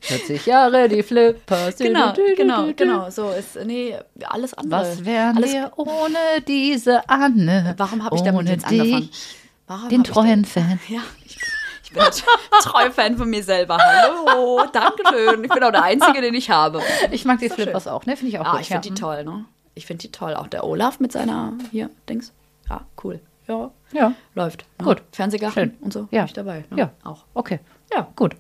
40 0.00 0.46
Jahre, 0.46 0.88
die 0.88 1.02
Flippers. 1.02 1.76
Genau, 1.78 2.12
Du, 2.12 2.22
du, 2.22 2.28
du, 2.28 2.34
genau, 2.36 2.72
genau. 2.76 3.10
So 3.10 3.30
ist, 3.30 3.58
nee, 3.64 3.94
alles 4.24 4.54
andere. 4.54 4.80
Was 4.80 5.04
wären 5.04 5.36
alles, 5.36 5.52
wir 5.52 5.72
ohne 5.76 6.18
diese 6.46 7.08
Anne? 7.08 7.74
Warum 7.76 8.04
habe 8.04 8.16
ich 8.16 8.22
damit 8.22 8.40
ohne 8.40 8.50
jetzt 8.50 8.64
angefangen? 8.66 9.10
Warum 9.66 9.88
Den 9.88 10.04
treuen 10.04 10.44
Fan. 10.44 10.78
Ja, 10.88 11.00
ich, 11.24 11.36
ich 12.14 12.22
bin 12.24 12.32
ein 12.52 12.62
treuer 12.62 12.90
Fan 12.90 13.16
von 13.16 13.28
mir 13.28 13.42
selber. 13.42 13.78
Hallo, 13.78 14.62
Dankeschön. 14.72 15.44
Ich 15.44 15.50
bin 15.50 15.62
auch 15.64 15.70
der 15.72 15.82
Einzige, 15.82 16.20
den 16.20 16.34
ich 16.34 16.50
habe. 16.50 16.80
Ich 17.10 17.24
mag 17.24 17.38
die 17.40 17.48
So 17.48 17.54
Flippers 17.54 17.84
schön. 17.84 17.92
auch, 17.92 18.06
ne? 18.06 18.16
Finde 18.16 18.30
ich 18.32 18.38
auch 18.38 18.46
Ah, 18.46 18.52
gut. 18.52 18.60
ich 18.62 18.68
finde 18.68 18.88
ja. 18.88 18.94
die 18.94 19.00
toll, 19.00 19.24
ne? 19.24 19.44
Ich 19.74 19.86
finde 19.86 20.02
die 20.02 20.12
toll. 20.12 20.34
Auch 20.34 20.46
der 20.48 20.64
Olaf 20.64 21.00
mit 21.00 21.12
seiner, 21.12 21.54
hier, 21.70 21.90
Dings. 22.08 22.32
Ja, 22.68 22.84
cool. 23.02 23.20
Ja, 23.48 23.70
Ja, 23.92 24.12
läuft. 24.34 24.64
Ne? 24.78 24.84
Gut. 24.84 25.02
Fernsehgarten 25.12 25.54
Schön. 25.70 25.76
und 25.80 25.92
so. 25.92 26.06
Ja. 26.10 26.20
Bin 26.20 26.26
ich 26.26 26.32
dabei. 26.34 26.64
Ne? 26.70 26.76
ja. 26.76 26.90
Auch. 27.02 27.24
Okay, 27.34 27.58
Ja. 27.92 28.06
gut. 28.14 28.36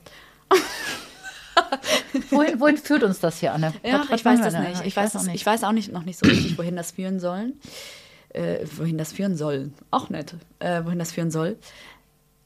wohin, 2.30 2.60
wohin 2.60 2.76
führt 2.76 3.02
uns 3.02 3.18
das 3.20 3.38
hier, 3.38 3.52
Anne? 3.52 3.72
Ja, 3.82 4.00
Was- 4.00 4.10
was 4.10 4.20
ich 4.20 4.24
weiß 4.24 4.40
das 4.40 4.54
nicht. 4.54 4.80
Ja, 4.80 4.84
Ich 4.86 4.96
weiß, 4.96 5.16
auch 5.16 5.20
es- 5.22 5.26
ich 5.28 5.44
weiß 5.46 5.64
auch 5.64 5.72
nicht, 5.72 5.92
noch 5.92 6.04
nicht 6.04 6.18
so 6.18 6.26
richtig, 6.28 6.56
wohin 6.58 6.76
das 6.76 6.92
führen 6.92 7.18
sollen. 7.20 7.60
Äh, 8.32 8.64
wohin 8.76 8.96
das 8.98 9.12
führen 9.12 9.36
soll. 9.36 9.72
Auch 9.90 10.08
nett. 10.08 10.34
Äh, 10.60 10.84
wohin 10.84 11.00
das 11.00 11.10
führen 11.10 11.32
soll. 11.32 11.56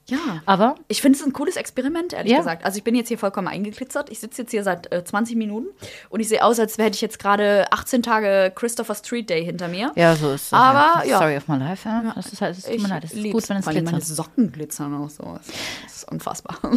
Ja. 0.06 0.18
Aber 0.44 0.74
Ich 0.88 1.00
finde 1.00 1.18
es 1.18 1.24
ein 1.24 1.32
cooles 1.32 1.56
Experiment, 1.56 2.12
ehrlich 2.12 2.30
Ja. 2.32 2.38
gesagt. 2.38 2.64
Also 2.64 2.76
ich 2.76 2.84
bin 2.84 2.94
jetzt 2.94 3.08
hier 3.08 3.16
vollkommen 3.18 3.48
eingeglitzert. 3.48 4.10
Ich 4.10 4.20
sitze 4.20 4.42
jetzt 4.42 4.50
hier 4.50 4.62
seit 4.62 4.92
äh, 4.92 5.02
20 5.02 5.34
Minuten 5.36 5.68
und 6.10 6.20
ich 6.20 6.28
sehe 6.28 6.44
aus, 6.44 6.58
als 6.58 6.76
hätte 6.76 6.94
ich 6.94 7.00
jetzt 7.00 7.18
gerade 7.18 7.66
18 7.72 8.02
Tage 8.02 8.52
Christopher 8.54 8.94
Street 8.94 9.30
Day 9.30 9.44
hinter 9.44 9.68
mir. 9.68 9.92
ja, 9.96 10.14
so 10.14 10.32
ist 10.32 10.52
das. 10.52 10.58
Aber, 10.60 11.04
ja. 11.04 11.10
ja. 11.10 11.16
Story 11.16 11.36
of 11.38 11.48
my 11.48 11.56
life, 11.56 11.88
ja. 11.88 12.12
Das 12.14 12.32
ist 12.32 12.42
halt, 12.42 12.58
es 12.58 12.64
tut 12.64 12.82
mir 12.82 12.88
leid, 12.88 13.04
es 13.04 13.12
ist 13.14 13.32
gut, 13.32 13.48
wenn 13.48 13.56
es 13.56 13.66
allem 13.66 13.84
meine 13.84 13.96
glitzert. 13.96 14.16
Socken 14.16 14.52
glitzern 14.52 14.94
auch 14.94 15.08
so. 15.10 15.38
Das 15.84 15.96
ist 15.96 16.08
unfassbar. 16.10 16.58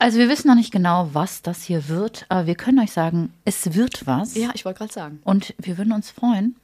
Also 0.00 0.18
wir 0.18 0.28
wissen 0.28 0.48
noch 0.48 0.56
nicht 0.56 0.72
genau, 0.72 1.08
was 1.12 1.40
das 1.40 1.62
hier 1.62 1.88
wird, 1.88 2.26
aber 2.28 2.46
wir 2.46 2.56
können 2.56 2.80
euch 2.80 2.90
sagen, 2.90 3.32
es 3.44 3.74
wird 3.74 4.06
was. 4.06 4.34
ja, 4.34 4.50
ich 4.52 4.64
wollte 4.64 4.78
gerade 4.78 4.92
sagen. 4.92 5.20
Und 5.24 5.54
wir 5.56 5.78
würden 5.78 5.92
uns 5.92 6.10
freuen, 6.10 6.56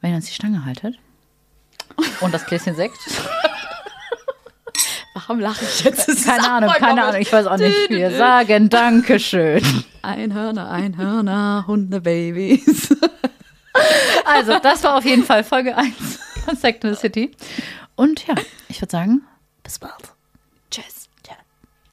wenn 0.00 0.10
ihr 0.10 0.16
uns 0.16 0.26
die 0.26 0.32
Stange 0.34 0.64
haltet. 0.64 0.98
Und 2.20 2.32
das 2.32 2.46
Gläschen 2.46 2.74
Sekt. 2.74 2.96
Warum 5.14 5.38
lache 5.38 5.64
ich 5.64 5.84
jetzt? 5.84 6.08
Das 6.08 6.24
Keine 6.24 6.50
Ahnung, 6.50 6.70
keine. 6.76 7.04
Ahnung, 7.04 7.20
ich 7.20 7.32
weiß 7.32 7.46
auch 7.46 7.56
nicht. 7.56 7.88
Wir 7.88 8.10
sagen 8.10 8.68
Dankeschön. 8.68 9.62
Einhörner, 10.02 10.70
Einhörner, 10.70 11.64
Hundebabys. 11.66 12.94
Also, 14.24 14.56
das 14.60 14.84
war 14.84 14.96
auf 14.96 15.04
jeden 15.04 15.24
Fall 15.24 15.42
Folge 15.42 15.76
1 15.76 15.92
von 16.44 16.56
the 16.56 16.94
City. 16.94 17.32
Und 17.96 18.24
ja, 18.24 18.36
ich 18.68 18.80
würde 18.80 18.92
sagen, 18.92 19.22
bis 19.64 19.80
bald. 19.80 20.13